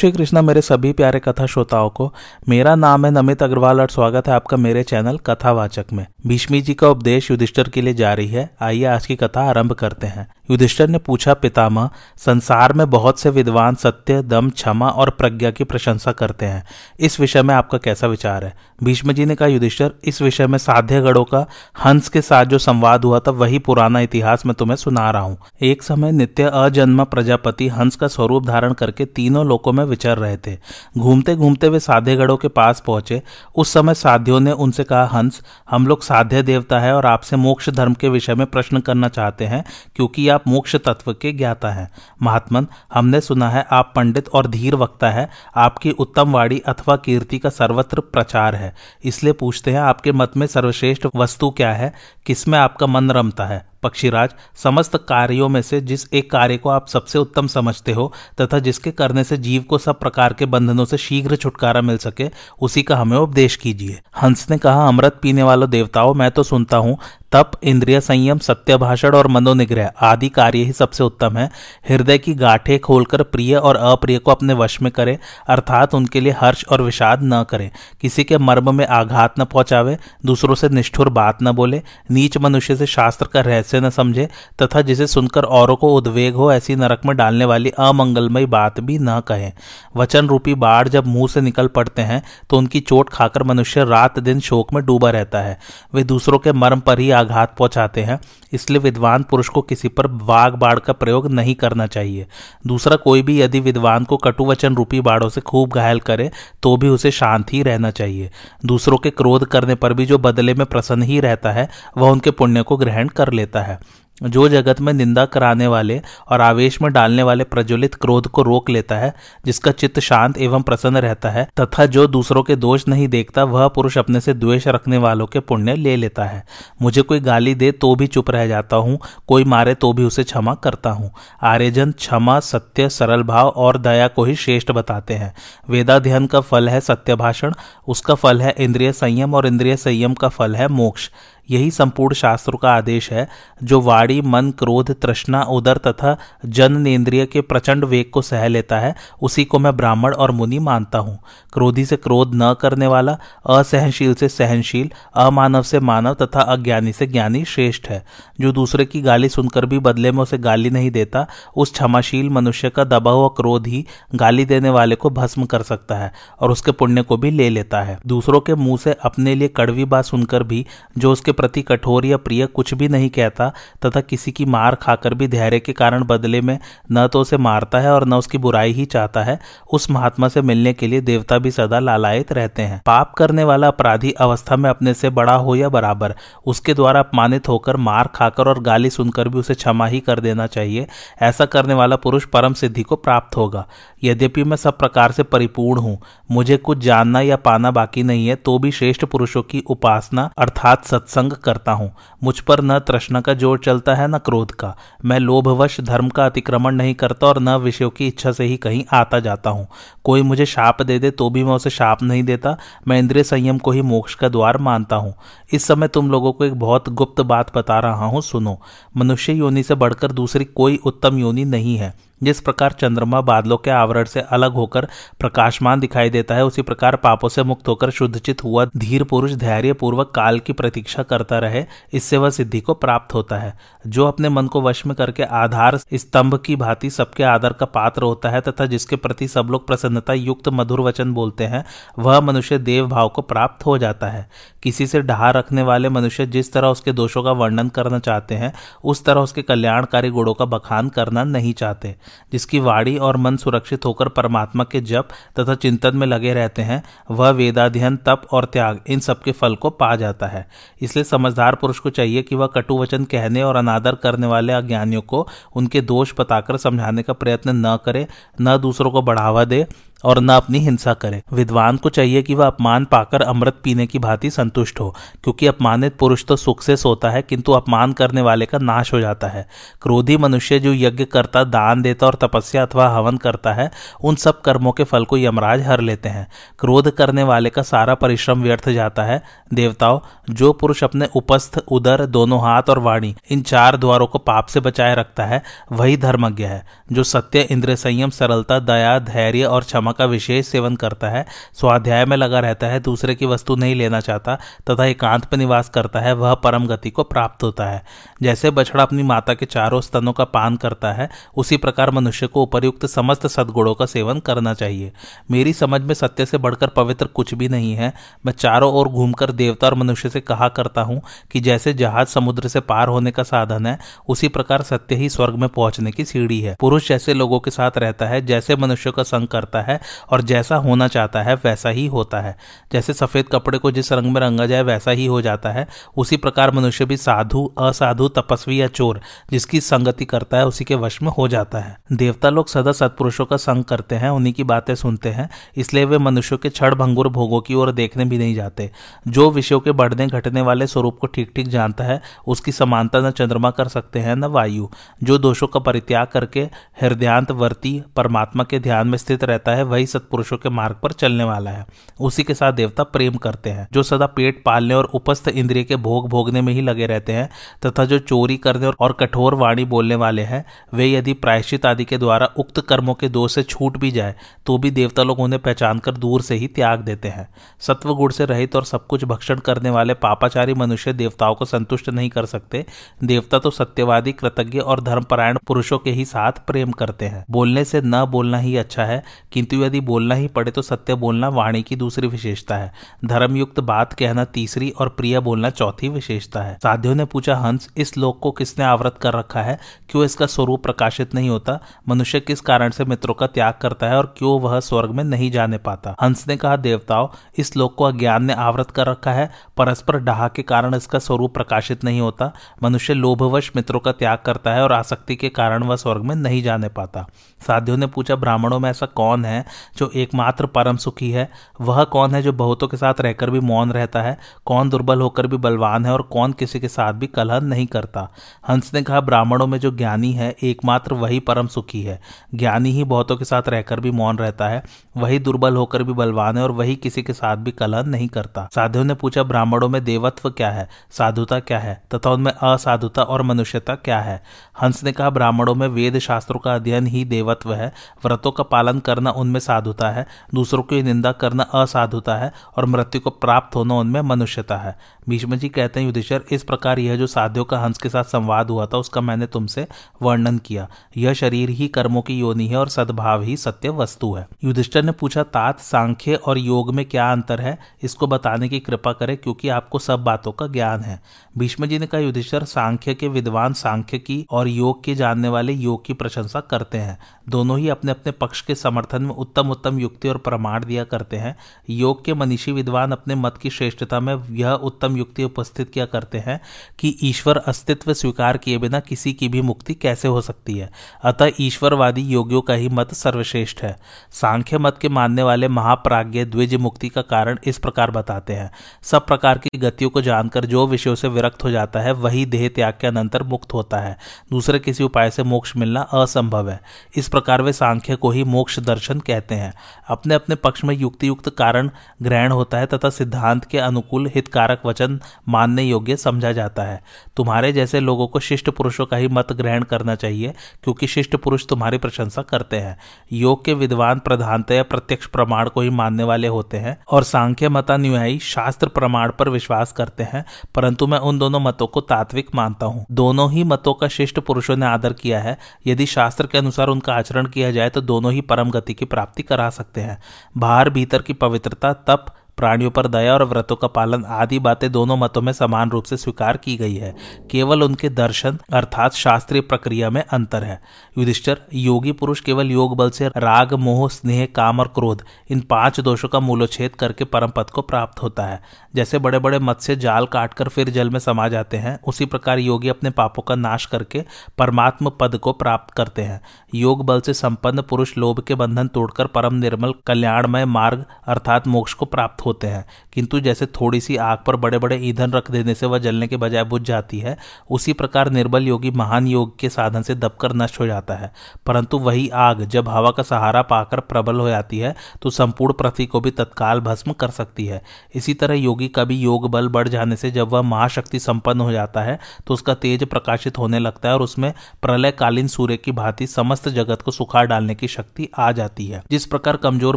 श्री 0.00 0.12
कृष्णा 0.12 0.42
मेरे 0.42 0.60
सभी 0.60 0.92
प्यारे 0.92 1.20
कथा 1.20 1.46
श्रोताओं 1.46 1.90
को, 1.90 2.14
मेरा 2.48 2.74
नाम 2.74 3.06
है 3.06 3.10
नमित 3.10 3.42
अग्रवाल 3.42 3.80
और 3.80 3.88
स्वागत 3.88 4.28
है 4.28 4.34
आपका 4.34 4.56
मेरे 4.56 4.82
चैनल 4.82 5.18
कथावाचक 5.18 5.84
में। 5.92 6.06
भीष्मी 6.26 6.60
जी 6.60 6.74
का 6.74 6.88
उपदेश 6.88 7.30
युधिष्ठर 7.30 7.68
के 7.68 7.80
लिए 7.80 7.94
जारी 7.94 8.26
है। 8.26 8.50
आइए 8.60 8.84
आज 8.84 9.06
की 9.06 9.16
कथा 9.16 9.48
आरंभ 9.48 9.72
करते 9.72 10.06
हैं। 10.06 10.28
युधिष्ठर 10.50 10.88
ने 10.88 10.98
पूछा, 10.98 11.34
पितामह, 11.34 11.90
संसार 12.16 12.72
में 12.72 12.90
बहुत 12.90 13.20
से 13.20 13.30
विद्वान 13.30 13.74
सत्य, 13.74 14.22
दम, 14.22 14.50
क्षमा 14.50 14.88
और 14.88 15.10
प्रज्ञा 15.10 15.50
की 15.50 15.64
प्रशंसा 15.64 16.12
करते 16.12 16.46
हैं। 16.46 16.64
इस 17.00 17.20
विषय 17.20 17.42
में 17.42 17.54
आपका 17.54 17.78
कैसा 17.78 18.06
विचार 18.06 18.44
है? 18.44 18.54
भीष्म 18.82 19.12
जी 19.12 19.24
ने 19.24 19.34
कहा, 19.34 19.48
युधिष्ठर, 19.48 19.92
इस 20.04 20.22
विषय 20.22 20.46
में 20.46 20.58
साध्य 20.58 21.00
गढ़ों 21.00 21.24
का 21.24 21.46
हंस 21.84 22.08
के 22.08 22.20
साथ 22.20 22.44
जो 22.44 22.58
संवाद 22.58 23.04
हुआ 23.04 23.20
था, 23.20 23.30
वही 23.30 23.58
पुराना 23.58 24.00
इतिहास 24.00 24.46
में 24.46 24.54
तुम्हें 24.54 24.76
सुना 24.76 25.10
रहा 25.10 25.22
हूँ। 25.22 25.38
एक 25.60 25.82
समय 25.82 26.12
नित्य 26.12 26.42
अजन्म 26.42 27.04
प्रजापति 27.04 27.68
हंस 27.68 27.96
का 27.96 28.08
स्वरूप 28.08 28.46
धारण 28.46 28.72
करके 28.72 29.04
तीनों 29.04 29.46
लोकों 29.46 29.72
में 29.72 29.87
विचर 29.88 30.18
रहे 30.18 30.36
थे। 30.36 30.56
घूमते 30.98 31.34
घूमते 31.34 31.68
वे 31.68 31.80
साध्यगढ़ों 31.80 32.36
के 32.36 32.48
पास 32.48 32.82
पहुँचे। 32.86 33.22
उस 33.56 33.72
समय 33.72 33.94
साध्यों 33.94 34.40
ने 34.40 34.52
उनसे 34.52 34.84
कहा, 34.84 35.04
हंस, 35.06 35.40
हम 35.70 35.86
लोग 35.86 36.02
साध्य 36.02 36.42
देवता 36.42 36.78
है 36.78 36.94
और 36.94 37.06
आपसे 37.06 37.36
मोक्ष 37.36 37.70
धर्म 37.70 37.94
के 37.94 38.08
विषय 38.08 38.34
में 38.34 38.46
प्रश्न 38.46 38.80
करना 38.80 39.08
चाहते 39.08 39.46
हैं, 39.46 39.64
क्योंकि 39.96 40.28
आप 40.28 40.48
मोक्ष 40.48 40.76
तत्व 40.76 41.12
के 41.12 41.32
ज्ञाता 41.32 41.70
हैं। 41.70 41.90
महात्मन, 42.22 42.66
हमने 42.94 43.20
सुना 43.20 43.50
है 43.50 43.66
आप 43.70 43.92
पंडित 43.96 44.28
और 44.28 44.46
धीर 44.46 44.74
वक्ता 44.74 45.10
है। 45.10 45.28
आपकी 45.56 45.90
उत्तम 45.90 46.32
वाणी 46.32 46.58
अथवा 46.58 46.96
कीर्ति 46.96 47.38
का 47.38 47.48
सर्वत्र 47.48 48.00
प्रचार 48.00 48.54
है। 48.54 48.74
इसलिए 49.04 49.32
पूछते 49.32 49.70
हैं, 49.70 49.80
आपके 49.80 50.12
मत 50.12 50.36
में 50.36 50.46
सर्वश्रेष्ठ 50.46 51.06
वस्तु 51.16 51.50
क्या 51.50 51.72
है? 51.72 51.92
किसमें 52.26 52.58
आपका 52.58 52.86
मन 52.86 53.10
रमता 53.10 53.46
है? 53.46 53.67
पक्षीराज, 53.82 54.30
समस्त 54.56 54.96
कार्यों 55.08 55.48
में 55.48 55.60
से 55.62 55.80
जिस 55.80 56.06
एक 56.12 56.30
कार्य 56.30 56.56
को 56.56 56.68
आप 56.68 56.88
सबसे 56.88 57.18
उत्तम 57.18 57.46
समझते 57.46 57.92
हो 57.92 58.12
तथा 58.40 58.58
जिसके 58.58 58.90
करने 58.90 59.24
से 59.24 59.36
जीव 59.36 59.62
को 59.62 59.78
सब 59.78 59.98
प्रकार 60.00 60.32
के 60.32 60.46
बंधनों 60.46 60.84
से 60.84 60.96
शीघ्र 60.96 61.36
छुटकारा 61.36 61.80
मिल 61.80 61.98
सके, 61.98 62.30
उसी 62.60 62.82
का 62.82 62.96
हमें 62.96 63.16
उपदेश 63.18 63.56
कीजिए। 63.56 64.00
हंस 64.22 64.46
ने 64.50 64.58
कहा, 64.58 64.86
अमृत 64.88 65.18
पीने 65.22 65.42
वालों 65.42 65.70
देवताओं, 65.70 66.14
मैं 66.14 66.30
तो 66.30 66.42
सुनता 66.42 66.76
हूँ 66.76 66.96
तप, 67.32 67.50
इंद्रिय 67.62 68.00
संयम 68.00 68.38
सत्य 68.38 68.76
भाषण 68.76 69.14
और 69.14 69.26
मनोनिग्रह 69.28 69.90
आदि 70.00 70.28
कार्य 70.28 70.58
ही 70.58 70.72
सबसे 70.72 71.04
उत्तम 71.04 71.36
है। 71.38 71.50
हृदय 71.88 72.18
की 72.18 72.34
गाठे 72.34 72.78
खोलकर 72.78 73.22
प्रिय 73.22 73.54
और 73.56 73.76
अप्रिय 73.76 74.18
को 74.18 74.30
अपने 74.30 74.54
वश 74.54 74.80
में 74.82 74.90
करें, 74.92 75.18
अर्थात 75.48 75.94
उनके 75.94 76.20
लिए 76.20 76.32
हर्ष 76.32 76.64
और 76.64 76.82
विषाद 76.82 77.20
न 77.22 77.42
करें। 77.50 77.70
किसी 78.00 78.24
के 78.24 78.38
मर्म 78.38 78.74
में 78.74 78.86
आघात 78.86 79.34
न 79.40 79.44
पहुंचावे, 79.44 79.96
दूसरों 80.26 80.54
से 80.54 80.68
निष्ठुर 80.68 81.08
बात 81.08 81.38
न 81.42 81.52
बोले, 81.52 81.82
नीच 82.10 82.38
मनुष्य 82.38 82.76
से 82.76 82.86
शास्त्र 82.86 83.26
का 83.26 83.40
रहस्य 83.40 83.80
न 83.80 83.90
समझे, 83.90 84.28
तथा 84.62 84.80
जिसे 84.80 85.06
सुनकर 85.06 85.44
औरों 85.44 85.76
को 85.76 85.94
उद्वेग 85.94 86.34
हो, 86.34 86.52
ऐसी 86.52 86.76
नरक 86.76 87.06
में 87.06 87.16
डालने 87.16 87.44
वाली 87.44 87.70
अमंगलमयी 87.70 88.46
बात 88.46 88.80
भी 88.80 88.98
न 88.98 89.20
कहें। 89.20 89.52
वचन 89.96 90.26
रूपी 90.26 90.54
बाढ़ 90.54 90.88
जब 90.88 91.06
मुँह 91.06 91.28
से 91.28 91.40
निकल 91.40 91.66
पड़ते 91.66 92.02
हैं 92.02 92.22
तो 92.50 92.58
उनकी 92.58 92.80
चोट 92.80 93.08
खाकर 93.08 93.42
मनुष्य 93.42 93.84
रात 93.84 94.18
दिन 94.18 94.40
शोक 94.40 94.72
में 94.72 94.84
डूबा 94.84 95.10
रहता 95.10 95.40
है। 95.40 95.58
वे 95.94 96.04
दूसरों 96.04 96.38
के 96.38 96.52
मर्म 96.52 96.80
पर 96.80 96.98
ही 96.98 97.10
आघात 97.18 97.54
पहुंचाते 97.58 98.02
हैं, 98.02 98.18
इसलिए 98.52 98.80
विद्वान 98.80 99.22
पुरुष 99.22 99.48
को 99.48 99.62
किसी 99.62 99.88
पर 99.88 100.06
वाग 100.22 100.54
बाढ़ 100.54 100.78
का 100.78 100.92
प्रयोग 100.92 101.26
नहीं 101.28 101.54
करना 101.54 101.86
चाहिए। 101.88 102.26
दूसरा, 102.66 102.96
कोई 102.98 103.22
भी 103.22 103.40
यदि 103.40 103.60
विद्वान 103.60 104.04
को 104.04 104.16
कटुवचन 104.18 104.74
रूपी 104.74 105.00
बाढ़ों 105.00 105.28
से 105.28 105.40
खूब 105.42 105.72
घायल 105.72 106.00
करे 106.00 106.30
तो 106.62 106.76
भी 106.76 106.88
उसे 106.88 107.10
शांत 107.10 107.52
ही 107.52 107.62
रहना 107.62 107.90
चाहिए। 107.92 108.30
दूसरों 108.66 108.98
के 108.98 109.10
क्रोध 109.12 109.46
करने 109.46 109.74
पर 109.74 109.92
भी 109.92 110.06
जो 110.06 110.18
बदले 110.20 110.54
में 110.54 110.66
प्रसन्न 110.66 111.02
ही 111.02 111.20
रहता 111.20 111.52
है, 111.52 111.68
वह 111.98 112.10
उनके 112.10 112.30
पुण्य 112.32 112.62
को 112.62 112.76
ग्रहण 112.76 113.08
कर 113.08 113.32
लेता 113.32 113.62
है। 113.62 113.78
जो 114.20 114.48
जगत 114.48 114.80
में 114.80 114.92
निंदा 114.92 115.24
कराने 115.24 115.66
वाले 115.66 116.00
और 116.28 116.40
आवेश 116.40 116.80
में 116.82 116.92
डालने 116.92 117.22
वाले 117.22 117.44
प्रज्वलित 117.44 117.94
क्रोध 117.94 118.26
को 118.26 118.42
रोक 118.42 118.70
लेता 118.70 118.96
है, 118.96 119.12
जिसका 119.46 119.70
चित्त 119.70 120.00
शांत 120.00 120.38
एवं 120.38 120.62
प्रसन्न 120.62 120.96
रहता 120.96 121.30
है, 121.30 121.46
तथा 121.60 121.86
जो 121.86 122.06
दूसरों 122.06 122.42
के 122.42 122.56
दोष 122.56 122.88
नहीं 122.88 123.08
देखता, 123.08 123.44
वह 123.44 123.66
पुरुष 123.68 123.98
अपने 123.98 124.20
से 124.20 124.34
द्वेष 124.34 124.66
रखने 124.68 124.98
वालों 124.98 125.26
के 125.26 125.40
पुण्य 125.40 125.74
ले 125.74 125.96
लेता 125.96 126.24
है। 126.24 126.44
मुझे 126.82 127.02
कोई 127.02 127.20
गाली 127.20 127.54
दे 127.54 127.70
तो 127.72 127.94
भी 127.94 128.06
चुप 128.06 128.30
रह 128.30 128.46
जाता 128.46 128.76
हूँ, 128.76 128.98
कोई 129.28 129.44
मारे 129.44 129.74
तो 129.74 129.92
भी 129.92 130.04
उसे 130.04 130.24
क्षमा 130.24 130.54
करता 130.54 130.90
हूँ। 130.90 131.10
आर्यजन 131.42 131.92
क्षमा, 131.92 132.40
सत्य, 132.40 132.88
सरल 132.88 133.22
भाव 133.22 133.48
और 133.48 133.78
दया 133.78 134.08
को 134.08 134.24
ही 134.24 134.34
श्रेष्ठ 134.34 134.70
बताते 134.70 135.14
हैं। 135.14 135.34
वेदाध्ययन 135.70 136.26
का 136.26 136.40
फल 136.40 136.68
है 136.68 136.80
सत्य 136.80 137.14
भाषण, 137.14 137.54
उसका 137.88 138.14
फल 138.14 138.42
है 138.42 138.54
इंद्रिय 138.58 138.92
संयम 138.92 139.34
और 139.34 139.46
इंद्रिय 139.46 139.76
संयम 139.76 140.14
का 140.14 140.28
फल 140.28 140.56
है 140.56 140.68
मोक्ष। 140.68 141.10
यही 141.50 141.70
संपूर्ण 141.70 142.14
शास्त्रों 142.14 142.58
का 142.58 142.74
आदेश 142.74 143.12
है, 143.12 143.28
जो 143.62 143.80
वाणी, 143.80 144.20
मन, 144.20 144.50
क्रोध, 144.50 145.00
तृष्णा, 145.00 145.42
उदर 145.42 145.76
तथा 145.76 146.16
जन 146.46 146.72
नेन्द्रिय 146.72 147.26
के 147.26 147.40
प्रचंड 147.40 147.84
वेग 147.84 148.10
को 148.10 148.22
सह 148.22 148.48
लेता 148.48 148.78
है, 148.78 148.94
उसी 149.22 149.44
को 149.44 149.58
मैं 149.58 149.76
ब्राह्मण 149.76 150.14
और 150.14 150.30
मुनि 150.30 150.58
मानता 150.58 150.98
हूँ। 150.98 151.18
क्रोधी 151.52 151.84
से 151.84 151.96
क्रोध 151.96 152.30
न 152.34 152.54
करने 152.60 152.86
वाला, 152.86 153.18
असहनशील 153.46 154.14
से 154.14 154.28
सहनशील, 154.28 154.90
अमानव 155.14 155.62
से 155.62 155.80
मानव 155.80 156.14
तथा 156.14 156.40
अज्ञानी 156.40 156.92
से 156.92 157.06
ज्ञानी 157.06 157.44
श्रेष्ठ 157.44 157.88
है। 157.88 158.04
जो 158.40 158.52
दूसरे 158.52 158.84
की 158.84 159.00
गाली 159.00 159.28
सुनकर 159.28 159.66
भी 159.66 159.78
बदले 159.78 160.12
में 160.12 160.22
उसे 160.22 160.38
गाली 160.38 160.70
नहीं 160.70 160.90
देता, 160.90 161.26
उस 161.56 161.70
क्षमाशील 161.70 162.30
मनुष्य 162.30 162.70
का 162.70 162.84
दबा 162.84 163.10
हुआ 163.10 163.28
क्रोध 163.28 163.66
ही 163.66 163.86
गाली 164.14 164.44
देने 164.44 164.70
वाले 164.70 164.94
को 164.94 165.10
भस्म 165.10 165.44
कर 165.44 165.62
सकता 165.62 165.94
है 165.94 166.12
और 166.40 166.50
उसके 166.50 166.72
पुण्य 166.72 167.02
को 167.02 167.16
भी 167.16 167.30
ले 167.30 167.48
लेता 167.48 167.82
है। 167.82 167.98
दूसरों 168.06 168.40
के 168.40 168.54
मुँह 168.54 168.76
से 168.76 168.96
अपने 169.02 169.34
लिए 169.34 169.48
कड़वी 169.48 169.84
बात 169.84 170.04
सुनकर 170.04 170.42
भी, 170.42 170.66
जो 170.98 171.12
उसके 171.12 171.32
प्रति 171.38 171.62
कठोर 171.62 172.06
या 172.06 172.16
प्रिय 172.18 172.46
कुछ 172.48 172.74
भी 172.74 172.88
नहीं 172.88 173.08
कहता, 173.10 173.48
तथा 173.86 174.00
किसी 174.02 174.32
की 174.32 174.44
मार 174.46 174.74
खाकर 174.76 175.14
भी 175.14 175.28
धैर्य 175.28 175.60
के 175.60 175.72
कारण 175.74 176.04
बदले 176.04 176.40
में 176.40 176.58
न 176.92 177.06
तो 177.06 177.20
उसे 177.20 177.36
मारता 177.38 177.78
है 177.78 177.92
और 177.92 178.06
न 178.06 178.14
उसकी 178.14 178.38
बुराई 178.38 178.72
ही 178.72 178.84
चाहता 178.86 179.22
है। 179.22 179.38
उस 179.72 179.90
महात्मा 179.90 180.28
से 180.28 180.42
मिलने 180.42 180.72
के 180.72 180.86
लिए 180.86 181.00
देवता 181.02 181.38
भी 181.38 181.50
सदा 181.50 181.78
लालायित 181.80 182.32
रहते 182.32 182.62
हैं। 182.62 182.80
पाप 182.86 183.12
करने 183.14 183.44
वाला 183.44 183.68
अपराधी 183.68 184.12
अवस्था 184.20 184.56
में 184.56 184.68
अपने 184.70 184.94
से 184.94 185.10
बड़ा 185.10 185.34
हो 185.34 185.54
या 185.54 185.68
बराबर, 185.68 186.14
उसके 186.46 186.74
द्वारा 186.74 187.00
अपमानित 187.00 187.48
होकर 187.48 187.76
मार 187.78 188.08
खाकर 188.14 188.48
और 188.48 188.62
गाली 188.62 188.90
सुनकर 188.90 189.28
भी 189.28 189.38
उसे 189.38 189.54
क्षमा 189.54 189.86
ही 189.86 190.00
कर 190.00 190.20
देना 190.20 190.46
चाहिए। 190.48 190.86
ऐसा 191.22 191.46
करने 191.46 191.74
वाला 191.74 191.96
पुरुष 191.98 192.24
परम 192.26 192.52
सिद्धि 192.54 192.82
को 192.82 192.96
प्राप्त 192.96 193.36
होगा। 193.36 193.66
यद्यपि 194.04 194.44
मैं 194.44 194.56
सब 194.56 194.78
प्रकार 194.78 195.12
से 195.12 195.22
परिपूर्ण 195.24 195.80
हूँ, 195.80 195.98
मुझे 196.30 196.56
कुछ 196.58 196.78
जानना 196.78 197.20
या 197.20 197.36
पाना 197.38 197.70
बाकी 197.70 198.02
नहीं 198.02 198.26
है 198.28 198.34
तो 198.36 198.58
भी 198.58 198.70
श्रेष्ठ 198.72 199.04
पुरुषों 199.04 199.42
की 199.42 199.62
उपासना 199.68 200.28
अर्थात 200.38 200.84
सत्संग 200.84 201.27
संग 201.28 201.42
करता 201.44 201.72
हूँ। 201.72 201.90
मुझ 202.22 202.38
पर 202.40 202.60
न 202.62 202.78
तृष्णा 202.78 203.20
का 203.20 203.34
ज़ोर 203.34 203.58
चलता 203.58 203.94
है, 203.94 204.08
न 204.08 204.18
क्रोध 204.18 204.50
का। 204.50 204.74
मैं 205.04 205.18
लोभवश 205.18 205.80
धर्म 205.80 206.08
का 206.08 206.26
अतिक्रमण 206.26 206.74
नहीं 206.74 206.94
करता 206.94 207.26
और 207.26 207.40
न 207.40 207.56
विषयों 207.56 207.90
की 207.90 208.06
इच्छा 208.06 208.32
से 208.32 208.44
ही 208.44 208.56
कहीं 208.56 208.84
आता 208.92 209.20
जाता 209.20 209.50
हूँ। 209.50 209.66
कोई 210.04 210.22
मुझे 210.22 210.46
शाप 210.46 210.82
दे 210.82 210.98
दे 210.98 211.10
तो 211.10 211.30
भी 211.30 211.44
मैं 211.44 211.52
उसे 211.52 211.70
शाप 211.70 212.02
नहीं 212.02 212.22
देता। 212.22 212.56
मैं 212.88 212.98
इंद्रिय 212.98 213.24
संयम 213.24 213.58
को 213.58 213.70
ही 213.70 213.82
मोक्ष 213.82 214.14
का 214.14 214.28
द्वार 214.28 214.58
मानता 214.58 214.96
हूँ। 214.96 215.14
इस 215.52 215.66
समय 215.66 215.88
तुम 215.88 216.10
लोगों 216.10 216.32
को 216.32 216.44
एक 216.44 216.54
बहुत 216.54 216.88
गुप्त 216.88 217.20
बात 217.20 217.56
बता 217.56 217.78
रहा 217.80 218.06
हूँ, 218.06 218.22
सुनो। 218.22 218.58
मनुष्य 218.96 219.32
योनि 219.32 219.62
से 219.62 219.74
बढ़कर 219.74 220.12
दूसरी 220.12 220.44
कोई 220.44 220.76
उत्तम 220.84 221.18
योनि 221.18 221.44
नहीं 221.44 221.76
है। 221.76 221.94
जिस 222.22 222.40
प्रकार 222.40 222.72
चंद्रमा 222.72 223.20
बादलों 223.20 223.56
के 223.56 223.70
आवरण 223.70 224.04
से 224.04 224.20
अलग 224.20 224.52
होकर 224.52 224.88
प्रकाशमान 225.20 225.80
दिखाई 225.80 226.10
देता 226.10 226.34
है, 226.34 226.44
उसी 226.44 226.62
प्रकार 226.62 226.96
पापों 226.96 227.28
से 227.28 227.42
मुक्त 227.42 227.68
होकर 227.68 227.90
शुद्धचित 227.90 228.44
हुआ 228.44 228.64
धीर 228.76 229.04
पुरुष 229.04 229.32
धैर्य 229.32 229.72
पूर्वक 229.72 230.10
काल 230.10 230.38
की 230.38 230.52
प्रतीक्षा 230.52 231.02
करता 231.02 231.38
रहे, 231.38 231.64
इससे 231.92 232.16
वह 232.16 232.30
सिद्धि 232.30 232.60
को 232.60 232.74
प्राप्त 232.74 233.14
होता 233.14 233.38
है। 233.38 233.56
जो 233.86 234.06
अपने 234.06 234.28
मन 234.28 234.46
को 234.46 234.62
वश 234.62 234.84
में 234.86 234.94
करके 234.96 235.22
आधार 235.22 235.76
स्तंभ 235.76 236.36
की 236.38 236.56
भांति 236.56 236.90
सबके 236.90 237.22
आदर 237.22 237.52
का 237.52 237.66
पात्र 237.66 238.02
होता 238.02 238.30
है 238.30 238.40
तथा 238.40 238.66
जिसके 238.66 238.96
प्रति 238.96 239.28
सब 239.28 239.48
लोग 239.50 239.66
प्रसन्नता 239.66 240.12
युक्त 240.12 240.48
मधुर 240.48 240.80
वचन 240.80 241.12
बोलते 241.12 241.44
हैं, 241.44 241.64
वह 241.98 242.20
मनुष्य 242.20 242.58
देव 242.58 242.86
भाव 242.86 243.08
को 243.08 243.22
प्राप्त 243.22 243.66
हो 243.66 243.78
जाता 243.78 244.06
है। 244.06 244.28
किसी 244.62 244.86
से 244.86 245.00
ढहा 245.02 245.30
रखने 245.30 245.62
वाले 245.62 245.88
मनुष्य 245.88 246.26
जिस 246.26 246.52
तरह 246.52 246.68
उसके 246.68 246.92
दोषों 246.92 247.22
का 247.22 247.32
वर्णन 247.32 247.68
करना 247.68 247.98
चाहते 247.98 248.34
हैं, 248.34 248.52
उस 248.84 249.04
तरह 249.04 249.20
उसके 249.20 249.42
कल्याणकारी 249.42 250.10
गुणों 250.10 250.34
का 250.34 250.44
बखान 250.44 250.88
करना 250.88 251.24
नहीं 251.24 251.52
चाहते। 251.52 251.96
जिसकी 252.32 252.60
वाणी 252.60 252.96
और 252.96 253.16
मन 253.16 253.36
सुरक्षित 253.36 253.84
होकर 253.84 254.08
परमात्मा 254.08 254.64
के 254.64 254.80
जप 254.80 255.08
तथा 255.38 255.54
चिंतन 255.54 255.96
में 255.96 256.06
लगे 256.06 256.34
रहते 256.34 256.62
हैं, 256.62 256.82
वह 257.10 257.30
वेदाध्ययन, 257.30 257.96
तप 257.96 258.22
और 258.32 258.44
त्याग, 258.44 258.80
इन 258.88 259.00
सबके 259.00 259.32
फल 259.32 259.54
को 259.54 259.70
पा 259.70 259.96
जाता 259.96 260.26
है। 260.26 260.48
इसलिए 260.82 261.04
समझदार 261.04 261.54
पुरुष 261.54 261.78
को 261.78 261.90
चाहिए 261.90 262.22
कि 262.22 262.34
वह 262.34 262.46
कटु 262.46 262.78
वचन 262.78 263.04
कहने 263.04 263.42
और 263.42 263.56
अनादर 263.56 263.94
करने 263.94 264.26
वाले 264.26 264.52
अज्ञानियों 264.52 265.02
को 265.02 265.26
उनके 265.56 265.80
दोष 265.80 266.12
बताकर 266.20 266.56
समझाने 266.56 267.02
का 267.02 267.12
प्रयत्न 267.12 267.66
न 267.66 267.78
करे, 267.84 268.06
न 268.40 268.58
दूसरों 268.58 268.90
को 268.90 269.02
बढ़ावा 269.02 269.44
दे 269.44 269.66
और 270.04 270.20
न 270.20 270.28
अपनी 270.28 270.58
हिंसा 270.58 270.94
करे। 270.94 271.22
विद्वान 271.32 271.76
को 271.76 271.88
चाहिए 271.88 272.22
कि 272.22 272.34
वह 272.34 272.46
अपमान 272.46 272.84
पाकर 272.84 273.22
अमृत 273.22 273.56
पीने 273.64 273.86
की 273.86 273.98
भांति 273.98 274.30
संतुष्ट 274.30 274.80
हो, 274.80 274.94
क्योंकि 275.24 275.46
अपमानित 275.46 275.96
पुरुष 275.96 276.24
तो 276.24 276.36
सुख 276.36 276.62
से 276.62 276.76
सोता 276.76 277.10
है, 277.10 277.22
किंतु 277.22 277.52
अपमान 277.52 277.92
करने 277.92 278.22
वाले 278.22 278.46
का 278.46 278.58
नाश 278.58 278.92
हो 278.92 279.00
जाता 279.00 279.26
है। 279.26 279.46
क्रोधी 279.82 280.16
मनुष्य 280.16 280.58
जो 280.58 280.72
यज्ञ 280.72 281.04
करता, 281.04 281.44
दान 281.44 281.82
देता 281.82 282.06
और 282.06 282.14
तपस्या 282.14 282.62
अथवा 282.62 282.88
हवन 282.88 283.16
करता 283.16 283.52
है, 283.52 283.70
उन 284.04 284.14
सब 284.14 284.40
कर्मों 284.40 284.72
के 284.72 284.84
फल 284.84 285.04
को 285.04 285.16
यमराज 285.16 285.62
हर 285.62 285.80
लेते 285.80 286.08
हैं। 286.08 286.26
क्रोध 286.58 286.90
करने 286.90 287.22
वाले 287.22 287.50
का 287.50 287.62
सारा 287.62 287.94
परिश्रम 287.94 288.42
व्यर्थ 288.42 288.68
जाता 288.68 289.02
है। 289.02 289.22
देवताओं, 289.54 290.00
जो 290.30 290.52
पुरुष 290.52 290.84
अपने 290.84 291.08
उपस्थ, 291.14 291.58
उदर, 291.68 292.06
दोनों 292.06 292.40
हाथ 292.40 292.62
और 292.68 292.78
वाणी, 292.78 293.14
इन 293.30 293.42
चार 293.42 293.76
द्वारों 293.76 294.06
को 294.06 294.18
पाप 294.18 294.46
से 294.46 294.60
बचाए 294.60 294.94
रखता 294.94 295.24
है, 295.24 295.42
वही 295.72 295.96
धर्मज्ञ 295.96 296.44
है, 296.44 296.66
जो 296.92 297.02
सत्य 297.02 297.40
इंद्र 297.40 297.74
संयम, 297.74 298.10
सरलता, 298.10 298.58
दया, 298.58 298.98
धैर्य 298.98 299.44
और 299.44 299.62
क्षमा 299.62 299.87
कामा 299.88 299.92
का 299.92 300.04
विशेष 300.04 300.46
सेवन 300.46 300.76
करता 300.76 301.08
है, 301.08 301.26
स्वाध्याय 301.54 302.04
में 302.04 302.16
लगा 302.16 302.40
रहता 302.40 302.66
है, 302.66 302.80
दूसरे 302.80 303.14
की 303.14 303.26
वस्तु 303.26 303.56
नहीं 303.56 303.74
लेना 303.74 304.00
चाहता, 304.00 304.38
तथा 304.70 304.84
एकांत 304.84 305.24
में 305.24 305.38
निवास 305.38 305.68
करता 305.68 306.00
है, 306.00 306.12
वह 306.12 306.34
परम 306.34 306.66
गति 306.66 306.90
को 306.90 307.02
प्राप्त 307.02 307.42
होता 307.42 307.66
है। 307.66 307.82
जैसे 308.22 308.50
बछड़ा 308.50 308.82
अपनी 308.82 309.02
माता 309.02 309.34
के 309.34 309.46
चारों 309.46 309.80
स्तनों 309.80 310.12
का 310.12 310.24
पान 310.24 310.56
करता 310.56 310.92
है, 310.92 311.08
उसी 311.36 311.56
प्रकार 311.56 311.90
मनुष्य 311.90 312.26
को 312.26 312.42
उपरयुक्त 312.42 312.86
समस्त 312.86 313.26
सदगुणों 313.26 313.74
का 313.74 313.86
सेवन 313.86 314.18
करना 314.18 314.54
चाहिए। 314.54 314.92
मेरी 315.30 315.52
समझ 315.52 315.80
में 315.80 315.94
सत्य 315.94 316.26
से 316.26 316.38
बढ़कर 316.38 316.66
पवित्र 316.66 317.06
कुछ 317.06 317.34
भी 317.34 317.48
नहीं 317.48 317.74
है। 317.74 317.92
मैं 318.26 318.32
चारों 318.32 318.72
ओर 318.72 318.88
घूमकर 318.88 319.32
देवता 319.32 319.66
और 319.66 319.74
मनुष्य 319.74 320.08
से 320.08 320.20
कहा 320.20 320.48
करता 320.48 320.82
हूँ 320.82 321.02
कि 321.32 321.40
जैसे 321.40 321.72
जहाज़ 321.72 322.08
समुद्र 322.08 322.48
से 322.48 322.60
पार 322.60 322.88
होने 322.88 323.10
का 323.10 323.22
साधन 323.22 323.66
है, 323.66 323.78
उसी 324.08 324.28
प्रकार 324.28 324.62
सत्य 324.62 324.94
ही 324.94 325.08
स्वर्ग 325.08 325.34
में 325.34 325.48
पहुँचने 325.48 325.90
की 325.90 326.04
सीढ़ी 326.04 326.40
है। 326.40 326.56
पुरुष 326.60 326.88
जैसे 326.88 327.14
लोगों 327.14 327.40
के 327.40 327.50
साथ 327.50 327.70
रहता 327.78 328.06
है, 328.06 328.26
जैसे 328.26 328.56
मनुष्य 328.56 328.90
का 328.90 329.02
संग 329.02 329.28
करता 329.28 329.60
है 329.62 329.77
और 330.10 330.22
जैसा 330.22 330.56
होना 330.56 330.88
चाहता 330.88 331.22
है 331.22 331.34
वैसा 331.34 331.68
ही 331.68 331.86
होता 331.86 332.20
है। 332.20 332.36
जैसे 332.72 332.92
सफ़ेद 332.92 333.28
कपड़े 333.32 333.58
को 333.58 333.70
जिस 333.70 333.92
रंग 333.92 334.12
में 334.12 334.20
रंगा 334.20 334.46
जाए 334.46 334.62
वैसा 334.62 334.90
ही 334.90 335.06
हो 335.06 335.20
जाता 335.22 335.50
है। 335.50 335.66
उसी 335.96 336.16
प्रकार 336.16 336.50
मनुष्य 336.50 336.84
भी 336.84 336.96
साधु, 336.96 337.52
असाधु, 337.58 338.08
तपस्वी 338.08 338.60
या 338.60 338.66
चोर 338.66 339.00
जिसकी 339.30 339.60
संगति 339.60 340.04
करता 340.04 340.36
है, 340.36 340.46
उसी 340.46 340.64
के 340.64 340.74
वश 340.74 341.02
में 341.02 341.10
हो 341.10 341.28
जाता 341.28 341.58
है। 341.58 341.76
देवता 341.92 342.30
लोग 342.30 342.48
सदा 342.48 342.72
सत्पुरुषों 342.72 343.26
का 343.26 343.36
संग 343.36 343.64
करते 343.64 343.94
हैं, 343.94 344.10
उन्हीं 344.10 344.32
की 344.32 344.44
बातें 344.44 344.74
सुनते 344.74 345.08
हैं, 345.08 345.28
इसलिए 345.56 345.84
वे 345.84 345.98
मनुष्यों 345.98 346.38
के 346.38 346.48
क्षण 346.48 346.74
भंगुर 346.74 347.08
भोगों 347.08 347.40
की 347.40 347.54
ओर 347.54 347.72
देखने 347.72 348.04
भी 348.04 348.18
नहीं 348.18 348.34
जाते। 348.34 348.70
जो 349.08 349.30
विषयों 349.30 349.60
के 349.60 349.72
बढ़ने, 349.72 350.06
घटने 350.06 350.40
वाले 350.40 350.66
स्वरूप 350.66 350.98
को 350.98 351.06
ठीक 351.06 351.32
ठीक 351.36 351.48
जानता 351.48 351.84
है, 351.84 352.00
उसकी 352.26 352.52
समानता 352.52 353.00
न 353.00 353.10
चंद्रमा 353.10 353.50
कर 353.50 353.68
सकते 353.68 353.98
हैं, 353.98 354.16
न 354.16 354.24
वायु। 354.24 354.68
जो 355.02 355.18
दोषों 355.18 355.46
का 355.46 355.60
परित्याग 355.60 356.06
करके 356.06 356.40
हृदयांत 356.80 357.30
वर्ती 357.30 357.82
परमात्मा 357.96 358.44
के 358.44 358.58
ध्यान 358.58 358.88
में 358.88 358.98
स्थित 358.98 359.24
रहता 359.24 359.54
है 359.54 359.62
वही 359.68 359.86
सत्पुरुषों 359.86 360.36
के 360.36 360.48
मार्ग 360.50 360.76
पर 360.82 360.92
चलने 360.92 361.24
वाला 361.24 361.50
है। 361.50 361.64
उसी 362.00 362.22
के 362.22 362.34
साथ 362.34 362.52
देवता 362.52 362.82
प्रेम 362.84 363.14
करते 363.16 363.50
हैं, 363.50 363.66
जो 363.72 363.82
सदा 363.82 364.06
पेट 364.08 364.42
पालने 364.44 364.74
और 364.74 364.84
उपस्थ 364.94 365.28
इंद्रिय 365.28 365.64
के 365.64 365.76
भोग 365.78 366.08
भोगने 366.08 366.40
में 366.40 366.52
ही 366.52 366.60
लगे 366.60 366.86
रहते 366.86 367.12
हैं, 367.12 367.28
तथा 367.66 367.84
जो 367.84 367.98
चोरी 368.00 368.36
करने 368.38 368.66
और 368.70 368.92
कठोर 368.92 369.34
वाणी 369.34 369.64
बोलने 369.66 369.94
वाले 369.94 370.22
हैं, 370.22 370.44
वे 370.74 370.90
यदि 370.90 371.12
प्रायश्चित 371.14 371.66
आदि 371.66 371.84
के 371.84 371.98
द्वारा 371.98 372.26
उक्त 372.38 372.60
कर्मों 372.60 372.94
के 372.94 373.08
दोष 373.08 373.34
से 373.34 373.42
छूट 373.42 373.76
भी 373.76 373.90
जाए 373.90 374.14
तो 374.46 374.56
भी 374.58 374.70
देवता 374.70 375.02
लोग 375.02 375.18
उन्हें 375.20 375.40
पहचान 375.42 375.78
कर 375.78 375.92
दूर 375.94 376.22
से 376.22 376.34
ही 376.34 376.46
त्याग 376.48 376.80
देते 376.80 377.08
हैं। 377.08 377.28
सत्व 377.60 377.94
गुण 377.94 378.10
से 378.10 378.24
रहित 378.24 378.56
और 378.56 378.64
सब 378.64 378.86
कुछ 378.86 379.04
भक्षण 379.04 379.38
करने 379.38 379.70
वाले 379.70 379.94
पापाचारी 379.96 380.54
मनुष्य 380.54 380.92
देवताओं 380.92 381.34
को 381.34 381.44
संतुष्ट 381.44 381.88
नहीं 381.88 382.10
कर 382.10 382.26
सकते। 382.26 382.64
देवता 383.04 383.38
तो 383.38 383.50
सत्यवादी, 383.50 384.12
कृतज्ञ 384.12 384.58
और 384.58 384.80
धर्मपरायण 384.80 385.38
पुरुषों 385.46 385.78
के 385.78 385.90
ही 385.90 386.04
साथ 386.04 386.32
प्रेम 386.46 386.72
करते 386.72 387.06
हैं। 387.06 387.24
बोलने 387.30 387.64
से 387.64 387.80
न 387.84 388.04
बोलना 388.04 388.38
ही 388.38 388.56
अच्छा 388.56 388.84
है, 388.84 389.02
किंतु 389.32 389.57
यदि 389.64 389.80
बोलना 389.80 390.14
ही 390.14 390.28
पड़े 390.28 390.50
तो 390.50 390.62
सत्य 390.62 390.94
बोलना 390.94 391.28
वाणी 391.28 391.62
की 391.62 391.76
दूसरी 391.76 392.06
विशेषता 392.06 392.56
है। 392.56 392.72
धर्मयुक्त 393.04 393.60
बात 393.60 393.92
कहना 393.92 394.24
तीसरी 394.24 394.70
और 394.70 394.88
प्रिय 394.88 395.20
बोलना 395.20 395.50
चौथी 395.50 395.88
विशेषता 395.88 396.42
है। 396.42 396.58
साध्यों 396.62 396.94
ने 396.94 397.04
पूछा, 397.04 397.36
हंस, 397.36 397.68
इस 397.76 397.98
लोक 397.98 398.20
को 398.20 398.30
किसने 398.30 398.64
आवृत 398.64 398.94
कर 399.02 399.12
रखा 399.12 399.42
है? 399.42 399.58
क्यों 399.90 400.04
इसका 400.04 400.26
स्वरूप 400.26 400.62
प्रकाशित 400.62 401.14
नहीं 401.14 401.28
होता? 401.28 401.60
मनुष्य 401.88 402.20
किस 402.20 402.40
कारण 402.40 402.70
से 402.70 402.84
मित्रों 402.84 403.14
का 403.14 403.26
त्याग 403.26 403.54
करता 403.62 403.86
है 403.86 403.96
और 403.96 404.14
क्यों 404.18 404.40
वह 404.40 404.60
स्वर्ग 404.60 404.90
में 404.90 405.04
नहीं 405.04 405.30
जाने 405.30 405.58
पाता? 405.58 405.94
हंस 406.02 406.28
ने 406.28 406.36
कहा, 406.36 406.56
देवताओं, 406.56 407.08
इस 407.38 407.56
लोक 407.56 407.74
को 407.74 407.84
अज्ञान 407.84 408.24
ने 408.24 408.32
आवृत 408.32 408.70
कर 408.70 408.86
रखा 408.86 409.12
है। 409.12 409.30
परस्पर 409.56 409.96
डहा 409.96 410.28
के 410.28 410.42
कारण 410.42 410.74
इसका 410.74 410.98
स्वरूप 410.98 411.34
प्रकाशित 411.34 411.84
नहीं 411.84 412.00
होता। 412.00 412.32
मनुष्य 412.62 412.94
लोभवश 412.94 413.52
मित्रों 413.56 413.80
का 413.80 413.92
त्याग 413.92 414.18
करता 414.26 414.54
है 414.54 414.62
और 414.62 414.72
आसक्ति 414.72 415.16
के 415.16 415.28
कारण 415.28 415.62
वह 415.62 415.76
स्वर्ग 415.76 416.02
में 416.02 416.14
नहीं 416.14 416.42
जाने 416.42 416.68
पाता। 416.68 417.06
साध्यों 417.46 417.76
ने 417.76 417.86
पूछा, 417.86 418.16
ब्राह्मणों 418.16 418.58
में 418.58 418.70
ऐसा 418.70 418.86
कौन 418.86 419.24
है 419.24 419.44
जो 419.76 419.90
एकमात्र 419.94 420.46
परम 420.46 420.76
सुखी 420.76 421.10
है, 421.10 421.30
वह 421.60 421.84
कौन 421.84 422.14
है 422.14 422.22
जो 422.22 422.32
बहुतों 422.32 422.68
के 422.68 422.76
साथ 422.76 422.94
रहकर 423.00 423.30
भी 423.30 423.40
मौन 423.40 423.72
रहता 423.72 424.02
है? 424.02 424.18
कौन 424.46 424.68
दुर्बल 424.68 425.00
होकर 425.00 425.26
भी 425.26 425.36
बलवान 425.36 425.86
है 425.86 425.92
और 425.92 426.02
कौन 426.02 426.32
किसी 426.32 426.60
के 426.60 426.68
साथ 426.68 426.92
भी 426.92 427.06
कलह 427.06 427.40
नहीं 427.40 427.66
करता? 427.66 428.08
हंस 428.48 428.74
ने 428.74 428.82
कहा, 428.82 429.00
ब्राह्मणों 429.00 429.46
में 429.46 429.58
जो 429.58 429.70
ज्ञानी 429.70 430.12
है, 430.12 430.36
एकमात्र 430.42 430.94
वही 430.94 431.20
परम 431.20 431.46
सुखी 431.46 431.82
है। 431.82 432.00
ज्ञानी 432.34 432.70
ही 432.70 432.84
बहुतों 432.84 433.16
के 433.16 433.24
साथ 433.24 433.42
रहकर 433.48 433.80
भी 433.80 433.90
मौन 433.90 434.18
रहता 434.18 434.48
है, 434.48 434.62
वही 434.96 435.18
दुर्बल 435.18 435.56
होकर 435.56 435.82
भी 435.82 435.92
बलवान 435.92 436.36
है 436.36 436.42
और 436.44 436.50
वही 436.50 436.76
किसी 436.76 437.02
के 437.02 437.12
साथ 437.12 437.36
भी 437.36 437.50
कलह 437.50 437.82
नहीं 437.82 438.08
करता। 438.08 438.48
साधु 438.54 438.82
ने 438.82 438.94
पूछा, 438.94 439.22
ब्राह्मणों 439.22 439.68
में 439.68 439.84
देवत्व 439.84 440.30
क्या 440.30 440.50
है? 440.50 440.68
साधुता 440.90 441.40
क्या 441.40 441.58
है? 441.58 441.82
तथा 441.94 442.10
उनमें 442.10 442.32
असाधुता 442.32 443.02
और 443.02 443.22
मनुष्यता 443.22 443.74
क्या 443.74 444.00
है? 444.00 444.22
हंस 444.62 444.84
ने 444.84 444.92
कहा, 444.92 445.10
ब्राह्मणों 445.10 445.54
में 445.54 445.68
वेद 445.68 445.98
शास्त्रों 445.98 446.40
का 446.40 446.54
अध्ययन 446.54 446.86
ही 446.86 447.04
देवत्व 447.04 447.54
है। 447.54 447.72
व्रतों 448.04 448.32
का 448.32 448.44
पालन 448.44 448.78
करना 448.78 449.10
उनमें 449.10 449.37
साधुता 449.40 449.90
है, 449.90 450.06
दूसरों 450.34 450.62
की 450.62 450.82
निंदा 450.82 451.12
करना 451.12 451.42
असाधुता 451.42 452.16
है 452.16 452.32
और 452.56 452.66
मृत्यु 452.66 453.00
को 453.00 453.10
प्राप्त 453.10 453.56
होना 453.56 453.74
उनमें 453.74 454.00
मनुष्यता 454.00 454.56
है। 454.56 454.78
भीष्म 455.08 455.36
जी 455.36 455.48
कहते 455.48 455.80
हैं, 455.80 455.86
युधिष्ठर, 455.86 456.22
इस 456.30 456.42
प्रकार 456.42 456.78
यह 456.78 456.96
जो 456.96 457.06
साध्यों 457.06 457.44
का 457.44 457.58
हंस 457.58 457.78
के 457.78 457.88
साथ 457.88 458.04
संवाद 458.04 458.50
हुआ 458.50 458.66
था, 458.66 458.78
उसका 458.78 459.00
मैंने 459.00 459.26
तुमसे 459.26 459.66
वर्णन 460.02 460.38
किया। 460.38 460.68
यह 460.96 461.12
शरीर 461.12 461.50
ही 461.50 461.68
कर्मों 461.68 462.02
की 462.02 462.18
योनि 462.18 462.46
है 462.46 462.56
और 462.56 462.68
सद्भाव 462.68 463.22
ही 463.22 463.36
सत्य 463.36 463.68
वस्तु 463.68 464.14
है। 464.14 464.28
युधिष्ठर 464.44 464.82
ने 464.82 464.92
पूछा, 464.92 465.22
तात, 465.22 465.60
सांख्य 465.60 466.14
और 466.14 466.38
योग 466.38 466.74
में 466.74 466.84
क्या 466.84 467.12
अंतर 467.12 467.40
है? 467.40 467.58
इसको 467.82 468.06
बताने 468.06 468.48
की 468.48 468.60
कृपा 468.60 468.92
करें, 468.92 469.16
क्योंकि 469.16 469.48
आपको 469.48 469.78
सब 469.78 470.04
बातों 470.04 470.32
का 470.32 470.46
ज्ञान 470.46 470.80
है। 470.80 471.02
भीष्म 471.38 471.66
जी 471.66 471.78
ने 471.78 471.86
कहा, 471.86 472.00
युधिष्ठर, 472.00 472.44
सांख्य 472.44 472.94
के 472.94 473.08
विद्वान 473.08 473.52
सांख्य 473.52 473.98
की 473.98 474.26
और 474.30 474.48
योग 474.48 474.84
के 474.84 474.94
जानने 474.94 475.28
वाले 475.28 475.52
योग 475.52 475.84
की 475.84 475.92
प्रशंसा 475.92 476.40
करते 476.40 476.78
हैं। 476.78 476.98
दोनों 477.28 477.58
ही 477.58 477.68
अपने 477.68 477.90
अपने 477.90 478.12
पक्ष 478.12 478.40
के 478.40 478.54
समर्थन 478.54 479.02
में 479.02 479.14
उत्तम 479.28 479.50
उत्तम 479.50 479.78
युक्ति 479.78 480.08
और 480.08 480.18
प्रमाण 480.18 480.64
दिया 480.64 480.84
करते 480.84 481.16
हैं। 481.16 481.36
योग 481.70 482.04
के 482.04 482.14
मनीषी 482.14 482.52
विद्वान 482.52 482.92
अपने 482.92 483.14
मत 483.14 483.38
की 483.42 483.50
श्रेष्ठता 483.50 484.00
में 484.00 484.14
यह 484.30 484.50
उत्तम 484.50 484.96
युक्ति 484.96 485.24
उपस्थित 485.24 485.70
किया 485.70 485.86
करते 485.86 486.18
हैं 486.18 486.40
कि 486.78 486.96
ईश्वर 487.02 487.36
अस्तित्व 487.36 487.92
स्वीकार 487.92 488.36
किए 488.36 488.58
बिना 488.58 488.80
किसी 488.80 489.12
की 489.12 489.28
भी 489.28 489.42
मुक्ति 489.42 489.74
कैसे 489.74 490.08
हो 490.08 490.20
सकती 490.20 490.58
है। 490.58 490.70
अतः 491.04 491.30
ईश्वरवादी 491.40 492.02
योगियों 492.02 492.40
का 492.42 492.54
ही 492.54 492.68
मत 492.68 492.94
सर्वश्रेष्ठ 492.94 493.62
है। 493.62 493.76
सांख्य 494.12 494.58
मत 494.58 494.78
के 494.80 494.88
मानने 494.88 495.22
वाले 495.22 495.48
महाप्राज्ञ 495.48 496.24
द्विज 496.24 496.54
मुक्ति 496.54 496.88
का 496.88 497.02
कारण 497.02 497.38
इस 497.44 497.58
प्रकार 497.58 497.90
बताते 497.90 498.32
हैं। 498.32 498.50
सब 498.82 499.06
प्रकार 499.06 499.38
की 499.38 499.58
गतियों 499.58 499.90
को 499.90 500.00
जानकर 500.00 500.44
जो 500.44 500.66
विषयों 500.66 500.94
से 500.94 501.08
विरक्त 501.08 501.44
हो 501.44 501.50
जाता 501.50 501.80
है, 501.80 501.92
वही 501.92 502.26
देह 502.26 502.48
त्याग 502.48 502.74
के 502.80 502.86
अनंतर 502.86 503.22
मुक्त 503.22 503.54
होता 503.54 503.78
है। 503.78 503.96
दूसरे 504.30 504.58
किसी 504.58 504.84
उपाय 504.84 505.10
से 505.10 505.22
मोक्ष 505.22 505.56
मिलना 505.56 505.80
असंभव 505.80 506.50
है। 506.50 506.60
इस 506.96 507.08
प्रकार 507.08 507.42
वे 507.42 507.52
सांख्य 507.52 507.96
को 507.96 508.10
ही 508.10 508.24
मोक्ष 508.24 508.58
दर्शन 508.60 509.00
कहते 509.08 509.34
हैं। 509.34 509.52
अपने 509.88 510.14
अपने 510.14 510.34
पक्ष 510.36 510.64
में 510.64 510.74
युक्ति 510.76 511.08
युक्त 511.08 511.28
कारण 511.30 511.70
ग्रहण 512.02 512.32
होता 512.32 512.58
है 512.58 512.66
तथा 512.66 512.90
सिद्धांत 512.90 513.44
के 513.44 513.58
अनुकूल 513.60 514.10
हितकारक 514.14 514.66
वचन 514.66 514.98
मानने 515.28 515.62
योग्य 515.62 515.96
समझा 515.98 516.32
जाता 516.32 516.62
है। 516.62 516.80
तुम्हारे 517.16 517.52
जैसे 517.52 517.80
लोगों 517.80 518.06
को 518.08 518.20
शिष्ट 518.20 518.50
पुरुषों 518.50 518.86
का 518.86 518.96
ही 518.96 519.08
मत 519.08 519.32
ग्रहण 519.32 519.62
करना 519.64 519.94
चाहिए, 519.94 520.34
क्योंकि 520.64 520.86
शिष्ट 520.86 521.16
पुरुष 521.16 521.46
तुम्हारी 521.46 521.78
प्रशंसा 521.78 522.22
करते 522.24 522.56
हैं। 522.56 522.76
योग 523.12 523.44
के 523.44 523.54
विद्वान 523.54 523.98
प्रधानतया 523.98 524.62
प्रत्यक्ष 524.64 525.06
प्रमाण 525.08 525.48
को 525.48 525.60
ही 525.60 525.70
मानने 525.72 526.04
वाले 526.04 526.28
होते 526.28 526.56
हैं 526.56 526.76
और 526.88 527.02
सांख्य 527.04 527.48
मतानुयायी 527.48 528.18
शास्त्र 528.20 528.68
प्रमाण 528.68 529.12
पर 529.18 529.28
विश्वास 529.28 529.72
करते 529.72 530.02
हैं, 530.04 530.24
परंतु 530.54 530.86
मैं 530.86 530.98
उन 531.00 531.18
दोनों 531.18 531.40
मतों 531.40 531.66
को 531.66 531.80
तात्विक 531.82 532.34
मानता 532.34 532.66
हूँ। 532.66 532.84
दोनों 532.92 533.30
ही 533.32 533.44
मतों 533.44 533.74
का 533.74 533.88
शिष्ट 533.88 534.18
पुरुषों 534.20 534.56
ने 534.56 534.66
आदर 534.66 534.92
किया 534.92 535.20
है। 535.20 535.36
यदि 535.66 535.86
शास्त्र 535.88 536.26
के 536.26 536.38
अनुसार 536.38 536.68
उनका 536.68 536.94
आचरण 536.94 537.26
किया 537.28 537.50
जाए 537.50 537.70
तो 537.70 537.80
दोनों 537.82 538.12
ही 538.12 538.20
परम 538.22 538.50
गति 538.50 538.74
की 538.74 538.84
प्राप्ति 538.98 539.22
करा 539.22 539.50
सकते 539.50 539.80
हैं। 539.80 539.98
बाहर 540.36 540.70
भीतर 540.70 541.02
की 541.02 541.12
पवित्रता 541.12 541.72
तप 541.72 542.06
प्राणियों 542.38 542.70
पर 542.70 542.86
दया 542.86 543.12
और 543.14 543.24
व्रतों 543.24 543.56
का 543.56 543.68
पालन 543.68 544.04
आदि 544.04 544.38
बातें 544.38 544.70
दोनों 544.72 544.96
मतों 544.96 545.22
में 545.22 545.32
समान 545.32 545.70
रूप 545.70 545.84
से 545.84 545.96
स्वीकार 545.96 546.36
की 546.36 546.56
गई 546.56 546.74
है। 546.74 546.94
केवल 547.30 547.62
उनके 547.62 547.88
दर्शन 547.88 548.38
अर्थात 548.52 548.94
शास्त्रीय 548.94 549.42
प्रक्रिया 549.42 549.90
में 549.90 550.02
अंतर 550.02 550.44
है। 550.44 550.60
युधिष्ठर, 550.98 551.38
योगी 551.54 551.92
पुरुष 551.92 552.20
केवल 552.20 552.50
योग 552.50 552.76
बल 552.76 552.90
से 552.90 553.08
राग, 553.08 553.54
मोह, 553.54 553.88
स्नेह, 553.88 554.26
काम 554.34 554.60
और 554.60 554.68
क्रोध, 554.68 555.02
इन 555.30 555.40
पाँच 555.40 555.80
दोषों 555.80 556.08
का 556.08 556.20
मूलोच्छेद 556.20 556.74
करके 556.74 557.04
परम 557.04 557.30
पद 557.30 557.50
को 557.50 557.62
प्राप्त 557.62 558.02
होता 558.02 558.26
है। 558.26 558.40
जैसे 558.74 558.98
बड़े 558.98 559.18
बड़े 559.18 559.38
मत्स्य 559.38 559.76
जाल 559.76 560.06
काटकर 560.06 560.48
फिर 560.48 560.70
जल 560.70 560.90
में 560.90 561.00
समा 561.00 561.28
जाते 561.28 561.56
हैं, 561.56 561.78
उसी 561.86 562.06
प्रकार 562.06 562.38
योगी 562.38 562.68
अपने 562.68 562.90
पापों 562.90 563.22
का 563.22 563.34
नाश 563.34 563.66
करके 563.66 564.04
परमात्म 564.38 564.90
पद 564.90 565.16
को 565.16 565.32
प्राप्त 565.32 565.74
करते 565.74 566.02
हैं। 566.02 566.20
योग 566.54 566.84
बल 566.86 567.00
से 567.00 567.14
संपन्न 567.14 567.62
पुरुष 567.62 567.96
लोभ 567.98 568.20
के 568.20 568.34
बंधन 568.34 568.68
तोड़कर 568.68 569.06
परम 569.06 569.34
निर्मल 569.34 569.74
कल्याणमय 569.86 570.44
मार्ग 570.44 570.84
अर्थात 571.06 571.46
मोक्ष 571.46 571.74
को 571.74 571.86
प्राप्त 571.86 572.24
होते 572.28 572.46
हैं। 572.46 572.64
किंतु 572.92 573.20
जैसे 573.20 573.46
थोड़ी 573.50 573.80
सी 573.80 573.96
आग 573.98 574.18
पर 574.18 574.36
बड़े 574.38 574.58
बड़े 574.58 574.76
ईंधन 574.78 575.12
रख 575.12 575.30
देने 575.30 575.54
से 575.54 575.66
वह 575.66 575.78
जलने 575.78 576.06
के 576.08 576.16
बजाय 576.18 576.44
बुझ 576.44 576.62
जाती 576.62 576.98
है, 576.98 577.16
उसी 577.50 577.72
प्रकार 577.74 578.10
निर्बल 578.10 578.46
योगी 578.46 578.70
महान 578.72 579.06
योग 579.06 579.38
के 579.38 579.48
साधन 579.48 579.82
से 579.82 579.94
दबकर 579.96 580.32
नष्ट 580.34 580.60
हो 580.60 580.66
जाता 580.66 580.94
है। 580.94 581.12
परंतु 581.46 581.78
वही 581.80 582.08
आग 582.10 582.42
जब 582.46 582.68
हवा 582.68 582.90
का 582.90 583.02
सहारा 583.04 583.42
पाकर 583.44 583.80
प्रबल 583.82 584.16
हो 584.16 584.28
जाती 584.28 584.58
है 584.58 584.74
तो 585.02 585.10
संपूर्ण 585.10 585.52
पृथ्वी 585.54 585.86
को 585.86 586.00
भी 586.00 586.10
तत्काल 586.12 586.60
भस्म 586.60 586.92
कर 586.92 587.10
सकती 587.10 587.46
है। 587.46 587.62
इसी 587.94 588.14
तरह 588.14 588.34
योगी 588.34 588.68
का 588.68 588.84
भी 588.84 588.96
योग 588.96 589.30
बल 589.30 589.48
बढ़ 589.48 589.68
जाने 589.68 589.96
से 589.96 590.10
जब 590.10 590.28
वह 590.28 590.42
महाशक्ति 590.44 590.98
संपन्न 590.98 591.40
हो 591.40 591.52
जाता 591.52 591.82
है 591.82 591.98
तो 592.26 592.34
उसका 592.34 592.54
तेज 592.56 592.84
प्रकाशित 592.86 593.38
होने 593.38 593.58
लगता 593.58 593.88
है 593.88 593.94
और 593.94 594.02
उसमें 594.02 594.32
प्रलयकालीन 594.62 595.28
सूर्य 595.28 595.56
की 595.56 595.72
भांति 595.72 596.06
समस्त 596.08 596.48
जगत 596.50 596.82
को 596.82 596.90
सुखाड़ 596.90 597.26
डालने 597.26 597.54
की 597.54 597.68
शक्ति 597.68 598.08
आ 598.18 598.30
जाती 598.32 598.66
है। 598.66 598.82
जिस 598.90 599.06
प्रकार 599.06 599.36
कमज़ोर 599.38 599.76